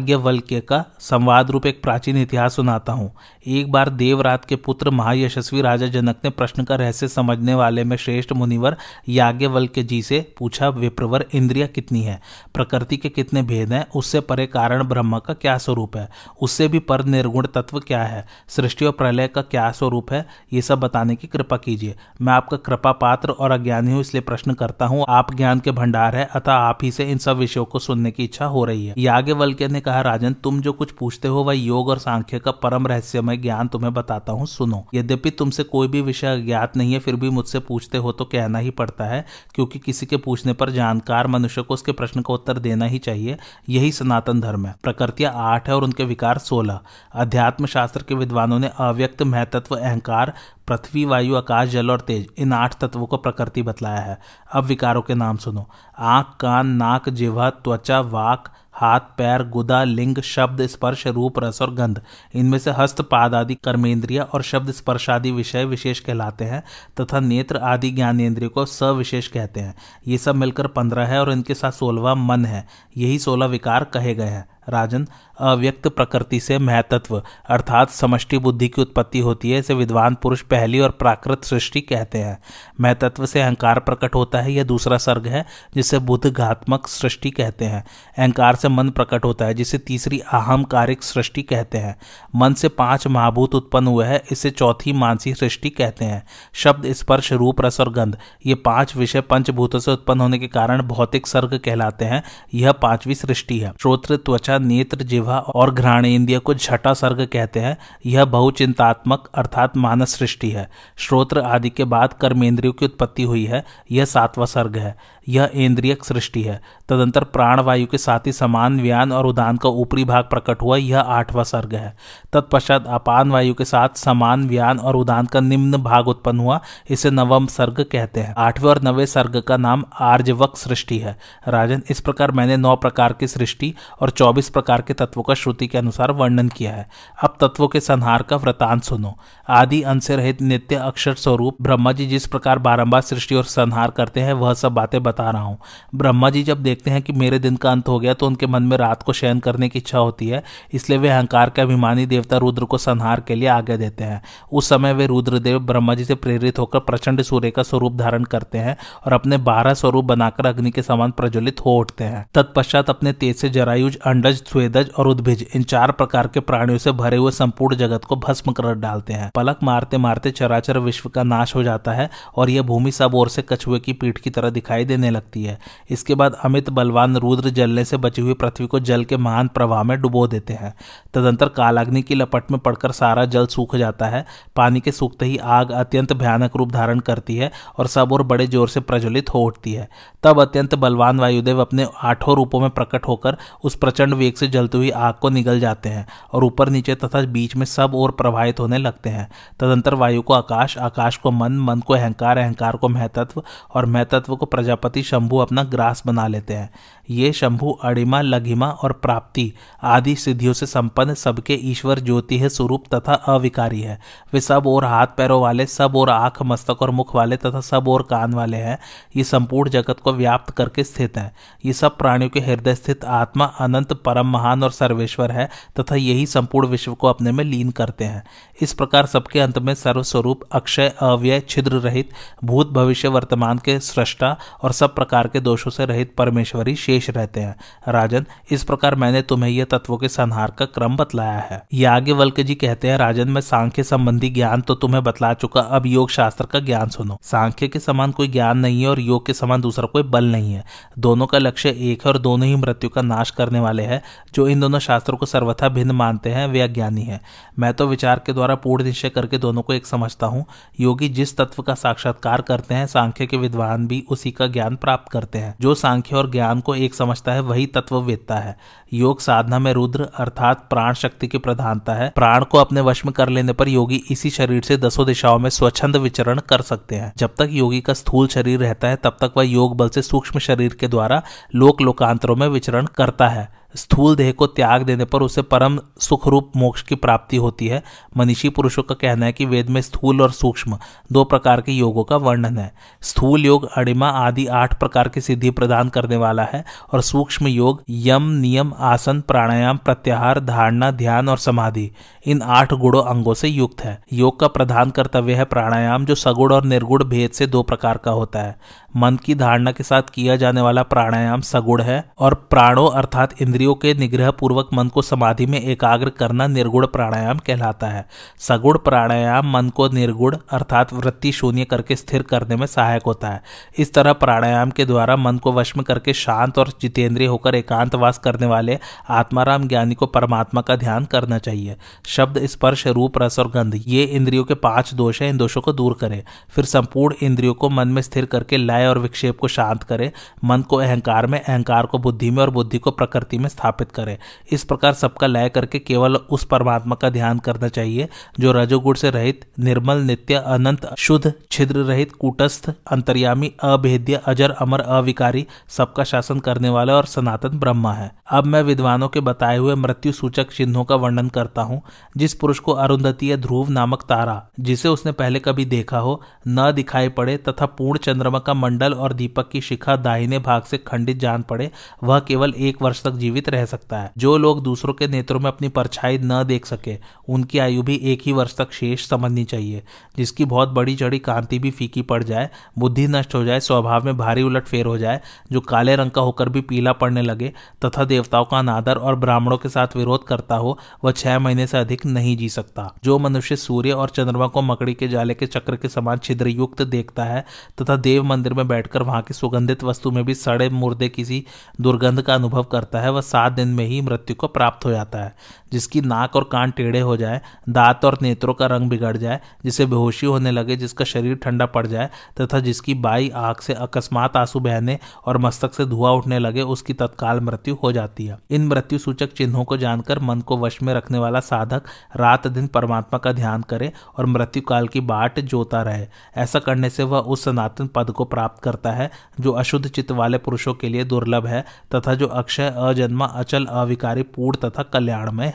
याज्ञवल्क्य 0.00 0.60
का 0.60 0.84
संवाद 1.00 1.50
रूप 1.50 1.66
एक 1.66 1.82
प्राचीन 1.82 2.16
इतिहास 2.16 2.54
सुनाता 2.56 2.92
हूँ। 2.92 3.10
एक 3.46 3.72
बार 3.72 3.88
देवरात 3.88 4.44
के 4.44 4.56
पुत्र 4.56 4.90
महायशस्वी 4.90 5.62
राजा 5.62 5.86
जनक 5.86 6.16
ने 6.24 6.30
प्रश्न 6.30 6.64
का 6.64 6.74
रहस्य 6.74 7.08
समझने 7.08 7.54
वाले 7.54 7.84
में 7.84 7.96
श्रेष्ठ 7.96 8.32
मुनिवर 8.32 8.76
याज्ञवल्क्य 9.08 9.82
जी 9.82 10.02
से 10.02 10.34
पूछा, 10.38 10.68
विप्रवर, 10.68 11.24
इंद्रिया 11.34 11.66
कितनी 11.66 12.02
है? 12.02 12.20
प्रकृति 12.54 12.96
के 12.96 13.08
कितने 13.08 13.42
भेद 13.42 13.72
हैं? 13.72 13.86
उससे 13.94 14.20
परे 14.20 14.46
कारण 14.46 14.84
ब्रह्म 14.84 15.18
का 15.18 15.34
क्या 15.34 15.58
स्वरूप 15.58 15.96
है? 15.96 16.08
उससे 16.42 16.68
भी 16.68 16.78
पर 16.78 17.04
निर्गुण 17.04 17.46
तत्व 17.46 17.78
क्या 17.78 18.02
है? 18.02 18.26
सृष्टि 18.48 18.84
और 18.84 18.92
प्रलय 18.92 19.28
का 19.28 19.42
क्या 19.42 19.70
स्वरूप 19.70 20.12
है? 20.12 20.26
ये 20.52 20.62
सब 20.62 20.80
बताने 20.80 21.16
की 21.16 21.26
कृपा 21.26 21.56
कीजिए। 21.56 21.94
मैं 22.22 22.32
आपका 22.32 22.56
कृपा 22.56 22.92
पात्र 22.92 23.30
और 23.30 23.50
अज्ञानी 23.50 23.92
हूँ, 23.92 24.00
इसलिए 24.00 24.22
प्रश्न 24.22 24.54
करता 24.54 24.86
हूँ, 24.86 25.04
आप 25.08 25.34
ज्ञान 25.34 25.60
के 25.60 25.70
भंडार 25.70 26.16
है, 26.16 26.28
अतः 26.34 26.52
आप 26.52 26.78
ही 26.82 26.90
से 26.90 27.10
इन 27.10 27.18
सब 27.18 27.36
विषयों 27.36 27.64
को 27.64 27.78
सुनने 27.78 28.10
की 28.10 28.24
इच्छा 28.24 28.44
हो 28.44 28.64
रही 28.64 28.86
है। 28.86 28.94
याज्ञवल्क्य 28.98 29.68
ने 29.68 29.80
कहा, 29.90 30.00
राजन, 30.00 30.32
तुम 30.34 30.60
जो 30.60 30.72
कुछ 30.72 30.90
पूछते 30.90 31.28
हो 31.28 31.42
वह 31.44 31.54
योग 31.54 31.88
और 31.88 31.98
सांख्य 31.98 32.38
का 32.38 32.50
परम 32.52 32.86
रहस्यमय 32.86 33.36
ज्ञान 33.36 33.68
तुम्हें 33.68 33.92
बताता 33.94 34.32
हूँ, 34.32 34.46
सुनो। 34.46 34.84
यद्यपि 34.94 35.30
तुमसे 35.30 35.62
कोई 35.62 35.88
भी 35.88 36.02
विषय 36.02 36.40
ज्ञात 36.40 36.76
नहीं 36.76 36.92
है, 36.92 36.98
फिर 36.98 37.16
भी 37.16 37.30
मुझसे 37.30 37.58
पूछते 37.60 37.98
हो 37.98 38.12
तो 38.12 38.24
कहना 38.24 38.58
ही 38.58 38.70
पड़ता 38.70 39.04
है, 39.04 39.24
क्योंकि 39.54 39.78
किसी 39.78 40.06
के 40.06 40.16
पूछने 40.16 40.52
पर 40.52 40.70
जानकार 40.70 41.26
मनुष्य 41.26 41.62
को 41.62 41.74
उसके 41.74 41.92
प्रश्न 41.92 42.22
का 42.22 42.34
उत्तर 42.34 42.58
देना 42.58 42.84
ही 42.84 42.98
चाहिए। 42.98 43.36
यही 43.68 43.90
सनातन 43.92 44.40
धर्म 44.40 44.66
है। 44.66 44.74
प्रकृतियाँ 44.82 45.32
आठ 45.36 45.68
है 45.68 45.74
और 45.74 45.84
उनके 45.84 46.04
विकार 46.04 46.38
सोलह। 46.38 46.80
अध्यात्म 47.14 47.66
शास्त्र 47.66 48.02
के 48.02 48.14
विद्वानों 48.14 48.58
ने 48.58 48.70
अव्यक्त 48.78 49.22
महतत्व, 49.22 49.76
अहंकार, 49.76 50.32
पृथ्वी, 50.68 51.04
वायु, 51.04 51.36
आकाश, 51.36 51.68
जल 51.68 51.90
और 51.90 52.00
तेज, 52.00 52.28
इन 52.38 52.52
आठ 52.52 52.74
तत्वों 52.74 53.06
को 53.06 53.16
प्रकृति 53.16 53.62
बतलाया 53.62 54.00
है। 54.00 54.18
अब 54.52 54.64
विकारों 54.64 55.02
के 55.02 55.14
नाम 55.14 55.36
सुनो। 55.36 55.68
आँख, 55.98 56.36
कान, 56.40 56.66
नाक 56.76 57.08
जिवा 57.08 57.50
त्वचा, 57.50 58.00
वाक 58.00 58.48
हाथ, 58.80 59.00
पैर, 59.00 59.42
गुदा, 59.42 59.84
लिंग, 59.84 60.18
शब्द, 60.18 60.66
स्पर्श, 60.66 61.06
रूप, 61.06 61.38
रस 61.38 61.62
और 61.62 61.74
गंध। 61.74 62.02
इनमें 62.34 62.58
से 62.58 62.70
हस्त, 62.70 63.00
पाद 63.00 63.34
आदि 63.34 63.54
कर्मेंद्रिय 63.54 64.20
और 64.20 64.42
शब्द 64.42 64.70
स्पर्श 64.70 65.10
आदि 65.10 65.30
विषय 65.30 65.64
विशेष 65.64 66.00
कहलाते 66.00 66.44
हैं 66.44 66.62
तथा 67.00 67.20
नेत्र 67.20 67.56
आदि 67.56 67.90
ज्ञानेन्द्रिय 67.90 68.48
को 68.48 68.66
सविशेष 68.66 69.28
कहते 69.28 69.60
हैं। 69.60 69.74
ये 70.08 70.18
सब 70.18 70.34
मिलकर 70.34 70.66
पंद्रह 70.66 71.06
है 71.06 71.20
और 71.20 71.32
इनके 71.32 71.54
साथ 71.54 71.72
सोलवा 71.72 72.14
मन 72.14 72.44
है। 72.44 72.66
यही 72.96 73.18
सोलह 73.18 73.46
विकार 73.46 73.84
कहे 73.84 74.14
गए 74.14 74.24
हैं। 74.24 74.48
राजन 74.68 75.06
अव्यक्त 75.40 75.88
प्रकृति 75.88 76.40
से 76.40 76.58
महतत्व, 76.58 77.22
अर्थात 77.48 77.90
समष्टि 77.90 78.38
बुद्धि 78.38 78.68
की 78.68 78.82
उत्पत्ति 78.82 79.18
होती 79.18 79.50
है, 79.50 79.58
इसे 79.58 79.74
विद्वान 79.74 80.14
पुरुष 80.14 80.42
पहली 80.42 80.80
और 80.80 80.90
प्राकृत 80.90 81.44
सृष्टि 81.44 81.80
कहते 81.80 82.18
हैं। 82.18 82.38
महतत्व 82.80 83.26
से 83.26 83.40
अहंकार 83.40 83.78
प्रकट 83.78 84.14
होता 84.14 84.40
है, 84.40 84.52
यह 84.52 84.64
दूसरा 84.64 84.98
सर्ग 84.98 85.26
है, 85.26 85.46
जिसे 85.74 85.98
बुद्ध 85.98 86.30
घात्मक 86.30 86.86
सृष्टि 86.86 87.30
कहते 87.30 87.64
हैं। 87.64 87.84
अहंकार 88.18 88.54
से 88.54 88.68
मन 88.68 88.90
प्रकट 88.90 89.24
होता 89.24 89.44
है, 89.44 89.54
जिसे 89.54 89.78
तीसरी 89.78 90.18
अहमकारिक 90.18 91.02
सृष्टि 91.02 91.42
कहते 91.42 91.78
हैं। 91.78 91.96
मन 92.36 92.54
से 92.54 92.68
पाँच 92.68 93.06
महाभूत 93.06 93.54
उत्पन्न 93.54 93.86
हुए 93.86 94.06
हैं, 94.06 94.20
इसे 94.32 94.50
चौथी 94.50 94.92
मानसी 94.92 95.34
सृष्टि 95.34 95.70
कहते 95.70 96.04
हैं। 96.04 96.22
शब्द, 96.52 96.92
स्पर्श, 96.92 97.32
रूप, 97.32 97.60
रस 97.60 97.80
और 97.80 97.92
गंध, 97.92 98.18
ये 98.46 98.54
पाँच 98.54 98.96
विषय 98.96 99.20
पंचभूतों 99.20 99.78
से 99.78 99.90
उत्पन्न 99.90 100.20
होने 100.20 100.38
के 100.38 100.48
कारण 100.48 100.82
भौतिक 100.82 101.26
सर्ग 101.26 101.58
कहलाते 101.58 102.04
हैं, 102.04 102.22
यह 102.54 102.72
पांचवी 102.72 103.14
सृष्टि 103.14 103.58
है। 103.58 103.72
श्रोत्र, 103.82 104.16
त्वचा, 104.16 104.58
नेत्र 104.58 105.02
जिवा 105.30 105.38
और 105.38 105.74
घ्राणेन्द्रिय 105.74 106.38
को 106.38 106.54
छठा 106.54 106.92
सर्ग 106.94 107.28
कहते 107.32 107.60
हैं। 107.60 107.76
यह 108.06 108.24
बहुचिंतात्मक 108.24 109.30
अर्थात 109.34 109.76
मानस 109.76 110.18
सृष्टि 110.18 110.50
है। 110.50 110.70
श्रोत्र 110.96 111.40
आदि 111.40 111.70
के 111.70 111.84
बाद 111.84 112.12
कर्मेंद्रियों 112.12 112.72
की 112.72 112.84
उत्पत्ति 112.84 113.22
हुई 113.22 113.44
है। 113.44 113.64
यह 113.90 114.04
सातवा 114.04 114.44
सर्ग 114.44 114.76
है। 114.76 114.96
यह 115.28 115.50
इंद्रिय 115.54 115.96
सृष्टि 116.02 116.42
है। 116.42 116.60
तदंतर 116.88 117.24
प्राणवायु 117.24 117.86
के 117.86 117.98
साथ 117.98 118.20
ही 118.26 118.32
समान 118.32 118.80
व्यान 118.80 119.12
और 119.12 119.26
उदान 119.26 119.56
का 119.56 119.68
ऊपरी 119.68 120.04
भाग 120.04 120.24
प्रकट 120.24 120.62
हुआ, 120.62 120.76
यह 120.76 121.00
आठवां 121.00 121.44
सर्ग 121.44 121.74
है। 121.74 121.96
तत्पश्चात 122.32 122.86
अपान 122.86 123.30
वायु 123.30 123.54
के 123.54 123.64
साथ 123.64 123.88
समान 123.96 124.48
व्यान 124.48 124.78
और 124.78 124.96
उदान 124.96 125.26
का 125.26 125.40
निम्न 125.40 125.76
भाग 125.76 126.08
उत्पन्न 126.08 126.40
हुआ, 126.40 126.60
इसे 126.90 127.10
नवम 127.10 127.46
सर्ग 127.46 127.84
कहते 127.92 128.20
हैं। 128.20 128.34
आठवें 128.38 128.70
और 128.70 128.82
नवे 128.82 129.06
सर्ग 129.06 129.40
का 129.40 129.56
नाम 129.56 129.84
आर्जवक 130.00 130.56
सृष्टि 130.56 130.98
है। 130.98 131.18
राजन, 131.48 131.82
इस 131.90 132.00
प्रकार 132.00 132.30
मैंने 132.30 132.56
नौ 132.56 132.76
प्रकार 132.76 133.12
की 133.12 133.26
सृष्टि 133.26 133.74
और 134.00 134.10
चौबीस 134.10 134.48
प्रकार 134.48 134.82
के 134.82 134.94
तत्वों 134.94 135.22
का 135.22 135.34
श्रुति 135.34 135.66
के 135.66 135.78
अनुसार 135.78 136.10
वर्णन 136.10 136.48
किया 136.48 136.72
है। 136.72 136.88
अब 137.22 137.36
तत्वों 137.40 137.68
के 137.68 137.80
संहार 137.80 138.22
का 138.22 138.36
वृतांत 138.36 138.82
सुनो। 138.82 139.16
आदि 139.48 139.82
अंश 139.82 140.10
रहित 140.10 140.42
नित्य 140.42 140.76
अक्षर 140.76 141.14
स्वरूप 141.14 141.56
ब्रह्मा 141.60 141.92
जी 141.92 142.06
जिस 142.06 142.26
प्रकार 142.26 142.58
बारंबार 142.58 143.00
सृष्टि 143.00 143.34
और 143.34 143.44
संहार 143.44 143.90
करते 143.90 144.20
हैं, 144.20 144.32
वह 144.32 144.54
सब 144.54 144.72
बातें 144.72 145.02
बता 145.10 145.30
रहा 145.30 145.42
हूँ। 145.42 145.58
ब्रह्मा 145.94 146.30
जी 146.30 146.42
जब 146.42 146.62
देखते 146.62 146.90
हैं 146.90 147.02
कि 147.02 147.12
मेरे 147.14 147.38
दिन 147.40 147.56
का 147.56 147.70
अंत 147.72 147.88
हो 147.88 147.98
गया 148.00 148.14
तो 148.14 148.26
उनके 148.26 148.46
मन 148.48 148.62
में 148.62 148.76
रात 148.78 149.02
को 149.02 149.12
शयन 149.14 149.38
करने 149.40 149.68
की 149.68 149.78
इच्छा 149.78 149.98
होती 149.98 150.28
है, 150.28 150.42
इसलिए 150.72 150.98
वे 150.98 151.08
अहंकार 151.10 151.50
के 151.50 151.62
अभिमानी 151.62 152.06
देवता 152.06 152.36
रुद्र 152.38 152.64
को 152.64 152.78
संहार 152.78 153.20
के 153.20 153.34
लिए 153.34 153.48
आगे 153.50 153.76
देते 153.76 154.04
हैं। 154.04 154.20
उस 154.52 154.68
समय 154.68 154.92
वे 154.92 155.06
रुद्रदेव 155.06 155.58
ब्रह्मा 155.60 155.94
जी 155.94 156.04
से 156.04 156.14
प्रेरित 156.16 156.58
होकर 156.58 156.78
प्रचंड 156.80 157.22
सूर्य 157.22 157.50
का 157.50 157.62
स्वरूप 157.62 157.96
धारण 157.96 158.24
करते 158.26 158.58
हैं 158.58 158.76
और 159.06 159.12
अपने 159.12 159.38
बारह 159.40 159.74
स्वरूप 159.74 160.04
बनाकर 160.04 160.46
अग्नि 160.46 160.70
के 160.70 160.82
समान 160.82 161.10
प्रज्वलित 161.12 161.60
हो 161.60 161.76
उठते 161.78 162.04
हैं। 162.04 162.24
तत्पश्चात 162.34 162.90
अपने 162.90 163.12
तेज 163.14 163.36
से 163.36 163.48
जरायुज, 163.50 163.96
अंडज, 163.98 164.42
स्वेदज 164.42 164.90
और 164.98 165.08
उद्भिज, 165.08 165.46
इन 165.54 165.62
चार 165.64 165.92
प्रकार 165.92 166.26
के 166.26 166.40
प्राणियों 166.42 166.78
से 166.78 166.92
भरे 166.94 167.16
हुए 167.16 167.32
संपूर्ण 167.32 167.76
जगत 167.76 168.04
को 168.04 168.16
भस्म 168.18 168.52
कर 168.52 168.74
डालते 168.76 169.12
हैं। 169.12 169.30
पलक 169.34 169.58
मारते 169.62 169.98
मारते 169.98 170.30
चराचर 170.32 170.78
विश्व 170.80 171.08
का 171.08 171.22
नाश 171.24 171.54
हो 171.54 171.62
जाता 171.62 171.92
है 171.92 172.08
और 172.36 172.50
यह 172.50 172.62
भूमि 172.64 172.90
सब 172.92 173.14
ओर 173.14 173.28
से 173.28 173.42
कछुए 173.44 173.78
की 173.80 173.92
पीठ 173.94 174.18
की 174.18 174.30
तरह 174.30 174.50
दिखाई 174.50 174.84
देने 174.84 174.99
लगती 175.02 175.42
है। 175.44 175.58
इसके 175.90 176.14
बाद 176.14 176.36
अमित 176.44 176.68
बलवान 176.70 177.16
रुद्र 177.16 177.50
जलने 177.50 177.84
से 177.84 177.96
बची 177.96 178.22
हुई 178.22 178.34
पृथ्वी 178.34 178.66
को 178.66 178.80
जल 178.80 179.04
के 179.04 179.16
महान 179.16 179.48
प्रवाह 179.48 179.82
में 179.82 180.00
डुबो 180.00 180.26
देते 180.26 180.52
हैं। 180.52 180.74
तदंतर 181.14 181.48
कालाग्नि 181.50 182.02
की 182.02 182.14
लपट 182.14 182.50
में 182.50 182.58
पड़कर 182.60 182.92
सारा 182.92 183.24
जल 183.26 183.46
सूख 183.46 183.76
जाता 183.76 184.06
है। 184.06 184.24
पानी 184.56 184.80
के 184.80 184.92
सूखते 184.92 185.26
ही 185.26 185.36
आग 185.38 185.70
अत्यंत 185.72 186.12
भयानक 186.12 186.56
रूप 186.56 186.72
धारण 186.72 187.00
करती 187.00 187.36
है 187.36 187.50
और 187.78 187.86
सब 187.86 188.12
और 188.12 188.22
बड़े 188.24 188.46
ज़ोर 188.46 188.68
से 188.68 188.80
प्रज्वलित 188.82 189.34
हो 189.34 189.40
उठती 189.40 189.72
है। 189.72 189.88
तब 190.22 190.40
अत्यंत 190.40 190.74
बलवान 190.74 191.20
वायुदेव 191.20 191.60
अपने 191.60 191.86
आठों 192.02 192.34
रूपों 192.36 192.60
में 192.60 192.70
प्रकट 192.70 193.06
होकर 193.08 193.36
उस 193.64 193.74
प्रचंड 193.74 194.14
वेग 194.14 194.34
से 194.34 194.48
जलती 194.48 194.78
हुई 194.78 194.90
आग 194.90 195.14
को 195.14 195.28
निगल 195.28 195.60
जाते 195.60 195.88
हैं 195.88 196.06
और 196.32 196.44
ऊपर 196.44 196.68
नीचे 196.68 196.94
तथा 196.94 197.20
बीच 197.28 197.56
में 197.56 197.64
सब 197.66 197.94
और 197.94 198.10
प्रवाहित 198.10 198.60
होने 198.60 198.78
लगते 198.78 199.10
हैं। 199.10 199.28
तदंतर 199.60 199.94
वायु 199.94 200.22
को 200.22 200.34
आकाश 200.34 200.76
आकाश 200.80 201.16
को 201.16 201.30
मन 201.30 201.58
मन 201.60 201.80
को 201.80 201.94
अहंकार 201.94 202.38
अहंकार 202.38 202.76
को 202.76 202.88
महतत्व 202.88 203.42
और 203.74 203.86
महतत्व 203.86 204.34
को 204.36 204.46
प्रजापति 204.46 204.89
शंभु 204.98 205.36
अपना 205.36 205.62
ग्रास 205.62 206.02
बना 206.06 206.26
लेते 206.26 206.54
हैं। 206.54 206.70
ये 207.10 207.32
शंभु, 207.32 207.70
अड़िमा, 207.70 208.20
लघिमा 208.20 208.68
और 208.68 208.92
प्राप्ति 208.92 209.52
आदि 209.82 210.14
सिद्धियों 210.14 210.52
से 210.52 210.66
संपन्न 210.66 211.14
सबके 211.14 211.54
ईश्वर 211.54 212.00
ज्योति 212.00 212.38
है, 212.38 212.48
स्वरूप 212.48 212.84
तथा 212.94 213.14
अविकारी 213.14 213.80
है। 213.80 214.00
वे 214.32 214.40
सब 214.40 214.66
और 214.66 214.84
हाथ 214.84 215.06
पैरों 215.06 215.42
वाले, 215.42 215.66
सब 215.66 215.96
और 215.96 216.10
आँख, 216.10 216.42
मस्तक 216.42 216.82
और 216.82 216.90
मुख 216.90 217.14
वाले 217.14 217.36
तथा 217.36 217.60
सब 217.60 217.88
और 217.88 218.02
कान 218.02 218.34
वाले 218.34 218.56
हैं। 218.56 218.78
ये 219.16 219.24
संपूर्ण 219.24 219.70
जगत 219.70 220.00
को 220.00 220.12
व्याप्त 220.12 220.50
करके 220.50 220.84
स्थित 220.84 221.18
हैं। 221.18 221.32
ये 221.64 221.72
सब 221.72 221.96
प्राणियों 221.96 222.30
के 222.30 222.40
हृदय 222.40 222.74
स्थित 222.74 223.04
आत्मा 223.04 223.44
अनंत, 223.44 223.92
परम, 223.92 224.26
महान 224.26 224.62
और 224.62 224.70
सर्वेश्वर 224.70 225.30
है 225.30 225.50
तथा 225.80 225.94
यही 225.94 226.26
संपूर्ण 226.26 226.68
विश्व 226.68 226.94
को 226.94 227.06
अपने 227.06 227.32
में 227.32 227.44
लीन 227.44 227.70
करते 227.70 228.04
हैं। 228.04 228.24
इस 228.62 228.72
प्रकार 228.72 229.06
सबके 229.06 229.40
अंत 229.40 229.58
में 229.58 229.74
सर्वस्वरूप, 229.74 230.40
अक्षय, 230.52 230.94
अव्यय, 231.00 231.40
छिद्र 231.40 231.72
रहित, 231.72 232.10
भूत 232.44 232.70
भविष्य 232.70 233.08
वर्तमान 233.08 233.58
के 233.58 233.80
सृष्टा 233.80 234.36
और 234.62 234.72
सब 234.80 234.94
प्रकार 234.94 235.28
के 235.28 235.40
दोषों 235.40 235.70
से 235.70 235.84
रहित 235.84 236.14
परमेश्वरी 236.18 236.74
शेष 236.76 237.10
रहते 237.10 237.40
हैं। 237.40 237.56
राजन, 237.88 238.26
इस 238.50 238.64
प्रकार 238.64 238.94
मैंने 238.94 239.22
तुम्हें 239.22 239.50
यह 239.50 239.64
तत्वों 239.64 239.98
के 239.98 240.08
संहार 240.08 240.50
का 240.50 240.64
क्रम 240.64 240.96
बतलाया 240.96 241.38
है। 241.40 241.62
याज्ञवल्क 241.74 242.40
जी 242.40 242.54
कहते 242.54 242.88
हैं, 242.88 242.98
राजन, 242.98 243.28
मैं 243.28 243.40
सांख्य 243.40 243.82
संबंधी 243.82 244.30
ज्ञान 244.30 244.60
तो 244.60 244.74
तुम्हें 244.74 245.02
बतला 245.04 245.32
चुका, 245.34 245.60
अब 245.60 245.86
योग 245.86 246.10
शास्त्र 246.10 246.46
का 246.46 246.60
ज्ञान 246.60 246.88
सुनो। 246.88 247.18
सांख्य 247.22 247.68
के 247.68 247.78
समान 247.78 248.10
कोई 248.10 248.28
ज्ञान 248.28 248.58
नहीं 248.58 248.82
है 248.82 248.88
और 248.88 249.00
योग 249.00 249.26
के 249.26 249.32
समान 249.32 249.60
दूसरा 249.60 249.86
कोई 249.86 250.02
बल 250.02 250.24
नहीं 250.24 250.52
है। 250.54 250.64
दोनों 250.98 251.26
का 251.26 251.38
लक्ष्य 251.38 251.68
एक 251.68 252.06
है 252.06 252.12
और 252.12 252.18
दोनों 252.18 252.48
ही 252.48 252.56
मृत्यु 252.56 252.90
का 252.90 253.02
नाश 253.02 253.30
करने 253.30 253.60
वाले 253.60 253.82
हैं, 253.82 254.02
जो 254.34 254.48
इन 254.48 254.60
दोनों 254.60 254.78
शास्त्रों 254.78 255.18
को 255.18 255.26
सर्वथा 255.26 255.68
भिन्न 255.68 255.90
मानते 255.90 256.30
हैं, 256.30 256.46
वे 256.46 256.60
अज्ञानी 256.60 257.02
है। 257.02 257.20
मैं 257.58 257.72
तो 257.74 257.86
विचार 257.86 258.22
के 258.26 258.32
द्वारा 258.32 258.54
पूर्ण 258.54 258.84
निश्चय 258.84 259.08
करके 259.08 259.38
दोनों 259.38 259.62
को 259.62 259.72
एक 259.72 259.86
समझता 259.86 260.26
हूँ। 260.26 260.44
योगी 260.80 261.08
जिस 261.08 261.36
तत्व 261.36 261.62
का 261.62 261.74
साक्षात्कार 261.74 262.40
करते 262.40 262.74
हैं, 262.74 262.86
सांख्य 262.86 263.26
के 263.26 263.36
विद्वान 263.36 263.86
भी 263.86 264.04
उसी 264.10 264.30
का 264.30 264.46
ज्ञान 264.46 264.69
प्राप्त 264.76 265.12
करते 265.12 265.38
हैं। 265.38 265.54
जो 265.60 265.74
सांख्य 265.74 266.16
और 266.16 266.30
ज्ञान 266.30 266.60
को 266.60 266.74
एक 266.74 266.94
समझता 266.94 267.32
है, 267.32 267.40
वही 267.40 267.66
तत्व 267.66 268.00
वेदता 268.00 268.36
है। 268.36 268.58
योग 268.92 269.20
साधना 269.20 269.58
में 269.58 269.72
रुद्र 269.72 270.08
अर्थात 270.16 270.66
प्राण 270.70 270.92
शक्ति 270.92 271.26
की 271.26 271.38
प्रधानता 271.38 271.94
है। 271.94 272.12
प्राण 272.16 272.44
को 272.44 272.58
अपने 272.58 272.80
वश 272.80 273.04
में 273.04 273.12
कर 273.12 273.28
लेने 273.28 273.52
पर 273.52 273.68
योगी 273.68 274.02
इसी 274.10 274.30
शरीर 274.30 274.62
से 274.62 274.76
दसों 274.76 275.06
दिशाओं 275.06 275.38
में 275.38 275.50
स्वच्छंद 275.50 275.96
विचरण 275.96 276.38
कर 276.38 276.60
सकते 276.60 276.96
हैं। 276.96 277.12
जब 277.16 277.30
तक 277.38 277.48
योगी 277.50 277.80
का 277.80 277.92
स्थूल 277.92 278.26
शरीर 278.26 278.60
रहता 278.60 278.88
है, 278.88 278.96
तब 278.96 279.10
तक 279.10 279.32
वह 279.36 279.44
योग 279.44 279.76
बल 279.76 279.88
से 279.88 280.02
सूक्ष्म 280.02 280.38
शरीर 280.38 280.74
के 280.74 280.88
द्वारा 280.88 281.22
लोक 281.54 281.82
लोकांतरों 281.82 282.36
में 282.36 282.48
विचरण 282.48 282.86
करता 282.86 283.28
है। 283.28 283.59
स्थूल 283.76 284.16
देह 284.16 284.32
को 284.32 284.46
त्याग 284.46 284.82
देने 284.82 285.04
पर 285.04 285.22
उसे 285.22 285.42
परम 285.42 285.78
सुख 286.00 286.28
रूप 286.28 286.52
मोक्ष 286.56 286.82
की 286.82 286.94
प्राप्ति 286.94 287.36
होती 287.36 287.68
है। 287.68 287.82
मनीषी 288.16 288.48
पुरुषों 288.48 288.82
का 288.82 288.94
कहना 288.94 289.26
है 289.26 289.32
कि 289.32 289.44
वेद 289.44 289.70
में 289.70 289.80
स्थूल 289.80 290.22
और 290.22 290.30
सूक्ष्म 290.30 290.78
दो 291.12 291.24
प्रकार 291.24 291.60
के 291.60 291.72
योगों 291.72 292.04
का 292.04 292.16
वर्णन 292.16 292.58
है। 292.58 292.72
स्थूल 293.02 293.46
योग 293.46 293.68
अणिमा 293.76 294.08
आदि 294.08 294.46
आठ 294.46 294.78
प्रकार 294.78 295.08
की 295.08 295.20
सिद्धि 295.20 295.50
प्रदान 295.50 295.88
करने 295.88 296.16
वाला 296.16 296.42
है 296.42 296.64
और 296.92 297.00
सूक्ष्म 297.00 297.46
योग 297.46 297.82
यम, 297.90 298.22
नियम, 298.22 298.72
आसन, 298.78 299.20
प्राणायाम, 299.20 299.76
प्रत्याहार, 299.76 300.40
धारणा, 300.40 300.90
ध्यान 300.90 301.28
और 301.28 301.38
समाधि, 301.38 301.90
इन 302.26 302.42
आठ 302.42 302.72
गुणों 302.72 303.02
अंगों 303.02 303.34
से 303.34 303.48
युक्त 303.48 303.80
है। 303.80 304.02
योग 304.12 304.40
का 304.40 304.48
प्रधान 304.48 304.90
कर्तव्य 304.90 305.34
है 305.34 305.44
प्राणायाम, 305.44 306.04
जो 306.04 306.14
सगुण 306.14 306.52
और 306.52 306.64
निर्गुण 306.64 307.04
भेद 307.04 307.30
से 307.30 307.46
दो 307.46 307.62
प्रकार 307.62 307.96
का 307.96 308.10
होता 308.10 308.38
है। 308.38 308.58
मन 308.96 309.16
की 309.16 309.34
धारणा 309.34 309.72
के 309.72 309.82
साथ 309.82 310.02
किया 310.02 310.36
जाने 310.36 310.60
वाला 310.60 310.82
प्राणायाम 310.82 311.40
सगुण 311.40 311.82
है 311.82 312.10
और 312.18 312.34
प्राणों 312.34 312.90
अर्थात 312.90 313.42
इंद्रियों 313.42 313.59
के 313.60 313.94
निग्रह 313.94 314.30
पूर्वक 314.30 314.68
मन 314.74 314.88
को 314.88 315.02
समाधि 315.02 315.46
में 315.46 315.62
एकाग्र 315.62 316.08
करना 316.08 316.46
निर्गुण 316.46 316.86
प्राणायाम 316.86 317.38
कहलाता 317.38 317.86
है। 317.86 318.08
सगुण 318.38 318.78
प्राणायाम 318.78 319.52
मन 319.52 319.68
को 319.68 319.88
निर्गुण 319.88 320.36
अर्थात 320.50 320.92
वृत्ति 320.92 321.32
शून्य 321.32 321.64
करके 321.64 321.96
स्थिर 321.96 322.22
करने 322.22 322.56
में 322.56 322.66
सहायक 322.66 323.02
होता 323.02 323.28
है। 323.28 323.42
इस 323.78 323.94
तरह 323.94 324.12
प्राणायाम 324.12 324.70
के 324.70 324.84
द्वारा 324.84 325.16
मन 325.16 325.38
को 325.38 325.52
वश 325.52 325.76
में 325.76 325.84
करके 325.84 326.12
शांत 326.12 326.58
और 326.58 326.68
जितेंद्रिय 326.80 327.26
होकर 327.26 327.54
एकांतवास 327.54 328.18
करने 328.18 328.46
वाले 328.46 328.78
आत्माराम 329.08 329.68
ज्ञानी 329.68 329.94
को 329.94 330.06
परमात्मा 330.06 330.60
का 330.60 330.76
ध्यान 330.76 331.04
करना 331.04 331.38
चाहिए। 331.38 331.76
शब्द, 332.06 332.46
स्पर्श, 332.46 332.86
रूप, 332.86 333.12
रस 333.18 333.38
और 333.38 333.48
गंध, 333.48 333.82
ये 333.86 334.02
इंद्रियों 334.02 334.44
के 334.44 334.54
पाँच 334.54 334.94
दोष 334.94 335.22
है। 335.22 335.28
इन 335.28 335.36
दोषों 335.36 335.60
को 335.60 335.72
दूर 335.72 335.96
करें। 336.00 336.22
फिर 336.50 336.64
संपूर्ण 336.64 337.14
इंद्रियों 337.22 337.54
को 337.54 337.68
मन 337.68 337.88
में 337.88 338.02
स्थिर 338.02 338.24
करके 338.24 338.56
लय 338.56 338.86
और 338.86 338.98
विक्षेप 338.98 339.38
को 339.38 339.48
शांत 339.48 339.82
करें। 339.82 340.12
मन 340.44 340.62
को 340.62 340.76
अहंकार 340.76 341.26
में, 341.26 341.40
अहंकार 341.40 341.86
को 341.86 341.98
बुद्धि 341.98 342.30
में 342.30 342.42
और 342.42 342.50
बुद्धि 342.50 342.78
को 342.78 342.90
प्रकृति 342.90 343.38
में 343.38 343.48
स्थापित 343.50 343.92
करें। 343.92 344.16
इस 344.52 344.64
प्रकार 344.64 344.92
सबका 344.94 345.26
लय 345.26 345.48
करके 345.48 345.78
केवल 345.78 346.16
उस 346.16 346.44
परमात्मा 346.44 346.94
का 346.94 347.10
ध्यान 347.10 347.38
करना 347.38 347.68
चाहिए, 347.68 348.08
जो 348.40 348.52
रजोगुण 348.52 348.94
से 348.94 349.10
रहित, 349.10 349.44
निर्मल, 349.58 349.98
नित्य, 349.98 350.34
अनंत, 350.34 350.88
शुद्ध, 350.98 351.32
छिद्र 351.50 351.80
रहित, 351.80 352.12
कूटस्थ, 352.12 352.70
अंतर्यामी, 352.92 353.52
अभेद्य, 353.62 354.20
अजर, 354.26 354.50
अमर, 354.50 354.80
अविकारी, 354.80 355.46
सबका 355.68 356.04
शासन 356.04 356.38
करने 356.38 356.68
वाला 356.68 356.94
और 356.94 357.04
सनातन 357.04 357.58
ब्रह्मा 357.58 357.92
है। 357.92 358.10
अब 358.30 358.46
मैं 358.46 358.62
विद्वानों 358.62 359.08
के 359.08 359.20
बताए 359.20 359.56
हुए 359.56 359.74
मृत्यु 359.74 360.12
सूचक 360.12 360.50
चिन्हों 360.50 360.84
का 360.84 360.94
वर्णन 360.94 361.28
करता 361.28 361.62
हूँ। 361.62 361.80
जिस 362.16 362.34
पुरुष 362.34 362.58
को 362.58 362.72
अरुंधति 362.72 363.32
या 363.32 363.36
ध्रुव 363.36 363.70
नामक 363.70 364.02
तारा, 364.02 364.50
जिसे 364.60 364.88
उसने 364.88 365.12
पहले 365.12 365.38
कभी 365.38 365.64
देखा 365.64 365.98
हो, 365.98 366.20
न 366.48 366.72
दिखाई 366.72 367.08
पड़े 367.08 367.36
तथा 367.36 367.66
पूर्ण 367.66 367.98
चंद्रमा 367.98 368.38
का 368.38 368.54
मंडल 368.54 368.94
और 368.94 369.12
दीपक 369.12 369.48
की 369.48 369.60
शिखा 369.60 369.96
दाहिने 369.96 370.38
भाग 370.38 370.62
से 370.62 370.78
खंडित 370.78 371.18
जान 371.18 371.42
पड़े, 371.42 371.70
वह 372.04 372.20
केवल 372.20 372.54
एक 372.56 372.82
वर्ष 372.82 373.02
तक 373.02 373.10
जीवित 373.10 373.39
रह 373.48 373.64
सकता 373.64 373.98
है। 373.98 374.12
जो 374.18 374.36
लोग 374.36 374.62
दूसरों 374.62 374.94
के 374.94 375.08
नेत्रों 375.08 375.40
में 375.40 375.48
अपनी 375.48 375.68
परछाई 375.68 376.18
न 376.18 376.44
देख 376.44 376.66
सके, 376.66 376.98
उनकी 377.28 377.58
आयु 377.58 377.82
भी 377.82 377.96
एक 377.96 378.22
ही 378.26 378.32
वर्ष 378.32 378.56
तक 378.56 378.72
शेष 378.72 379.08
समझनी 379.08 379.44
चाहिए। 379.44 379.82
जिसकी 380.16 380.44
बहुत 380.44 380.68
बड़ी 380.68 380.96
चढ़ी 380.96 381.18
कांति 381.18 381.58
भी 381.58 381.70
फीकी 381.70 382.02
पड़ 382.02 382.24
जाए, 382.24 382.50
बुद्धि 382.78 383.06
नष्ट 383.06 383.34
हो 383.34 383.44
जाए, 383.44 383.60
स्वभाव 383.60 384.04
में 384.04 384.16
भारी 384.16 384.42
उलट 384.42 384.66
फेर 384.66 384.86
हो 384.86 384.98
जाए, 384.98 385.20
जो 385.52 385.60
काले 385.60 385.96
रंग 385.96 386.10
का 386.10 386.20
होकर 386.20 386.48
भी 386.48 386.60
पीला 386.60 386.92
पड़ने 386.92 387.22
लगे, 387.22 387.52
तथा 387.84 388.04
देवताओं 388.04 388.44
का 388.44 388.58
अनादर 388.58 388.96
और 388.96 389.16
ब्राह्मणों 389.16 389.58
के 389.58 389.68
साथ 389.68 389.96
विरोध 389.96 390.26
करता 390.26 390.54
हो, 390.54 390.78
वह 391.04 391.12
छह 391.12 391.38
महीने 391.38 391.66
से 391.66 391.78
अधिक 391.78 392.06
नहीं 392.06 392.36
जी 392.36 392.48
सकता। 392.48 392.94
जो 393.04 393.18
मनुष्य 393.18 393.56
सूर्य 393.56 393.92
और 393.92 394.08
चंद्रमा 394.08 394.46
को 394.46 394.62
मकड़ी 394.62 394.94
के 394.94 395.08
जाले 395.08 395.34
के 395.34 395.46
चक्र 395.46 395.76
के 395.76 395.88
समान 395.88 396.18
छिद्र 396.18 396.48
युक्त 396.48 396.82
देखता 396.82 397.24
है, 397.24 397.44
तथा 397.82 397.96
देव 397.96 398.24
मंदिर 398.24 398.54
में 398.54 398.68
बैठकर 398.68 399.02
वहाँ 399.02 399.22
की 399.22 399.34
सुगंधित 399.34 399.84
वस्तु 399.84 400.10
में 400.10 400.24
भी 400.24 400.34
सड़े 400.34 400.68
मुर्दे 400.68 401.08
किसी 401.08 401.46
दुर्गंध 401.80 402.22
का 402.22 402.34
अनुभव 402.34 402.62
करता 402.62 403.00
है, 403.00 403.10
वह 403.10 403.20
सात 403.30 403.52
दिन 403.52 403.68
में 403.68 403.84
ही 403.84 404.00
मृत्यु 404.00 404.36
को 404.36 404.48
प्राप्त 404.48 404.84
हो 404.84 404.90
जाता 404.90 405.18
है। 405.18 405.34
जिसकी 405.72 406.00
नाक 406.00 406.36
और 406.36 406.48
कान 406.52 406.70
टेढ़े 406.70 407.00
हो 407.00 407.16
जाए, 407.16 407.40
दांत 407.68 408.04
और 408.04 408.18
नेत्रों 408.22 408.54
का 408.54 408.66
रंग 408.66 408.90
बिगड़ 408.90 409.16
जाए 409.16 409.40
जिसे 409.64 409.86
बेहोशी 409.86 410.26
होने 410.26 410.50
लगे, 410.50 410.76
जिसका 410.76 411.04
शरीर 411.04 411.34
ठंडा 411.34 411.66
पड़ 411.66 411.86
जाए, 411.86 412.10
तथा 412.40 412.60
जिसकी 412.60 412.94
बाई 412.94 413.30
आँख 413.30 413.60
से 413.60 413.74
अकस्मात 413.74 414.36
आँसू 414.36 414.60
बहने 414.60 414.98
और 415.26 415.38
मस्तक 415.38 415.74
से 415.74 415.84
धुआँ 415.84 416.12
उठने 416.12 416.38
लगे, 416.38 416.62
उसकी 416.62 416.92
तत्काल 416.92 417.40
मृत्यु 417.40 417.74
हो 417.74 417.92
जाती 417.92 418.26
है। 418.26 418.38
इन 418.50 418.66
मृत्यु 418.66 418.98
सूचक 418.98 419.32
चिन्हों 419.32 419.64
को 419.64 419.76
जानकर 419.76 420.18
मन 420.18 420.40
को 420.40 420.58
वश 420.58 420.82
में 420.82 420.94
रखने 420.94 421.18
वाला 421.18 421.40
साधक 421.40 421.82
रात 422.16 422.46
दिन 422.46 422.66
परमात्मा 422.66 423.18
का 423.18 423.32
ध्यान 423.32 423.62
करे 423.62 423.92
और 424.18 424.26
मृत्यु 424.26 424.62
काल 424.62 424.88
की 424.88 425.00
बाट 425.00 425.40
जोता 425.40 425.82
रहे। 425.82 426.06
ऐसा 426.36 426.58
करने 426.58 426.90
से 426.90 427.02
वह 427.02 427.18
उस 427.18 427.44
सनातन 427.44 427.86
पद 427.86 428.10
को 428.10 428.24
प्राप्त 428.24 428.62
करता 428.62 428.92
है, 428.92 429.10
जो 429.40 429.52
अशुद्ध 429.52 429.88
चित्त 429.88 430.12
वाले 430.12 430.38
पुरुषों 430.38 430.74
के 430.74 430.88
लिए 430.88 431.04
दुर्लभ 431.04 431.46
है, 431.46 431.64
तथा 431.94 432.14
जो 432.14 432.26
अक्षय 432.26 432.74
अजन्मा, 432.76 433.26
अचल 433.26 433.64
अविकारी 433.64 434.22
पूर्ण 434.22 434.68
तथा 434.68 434.82
कल्याणमय 434.82 435.54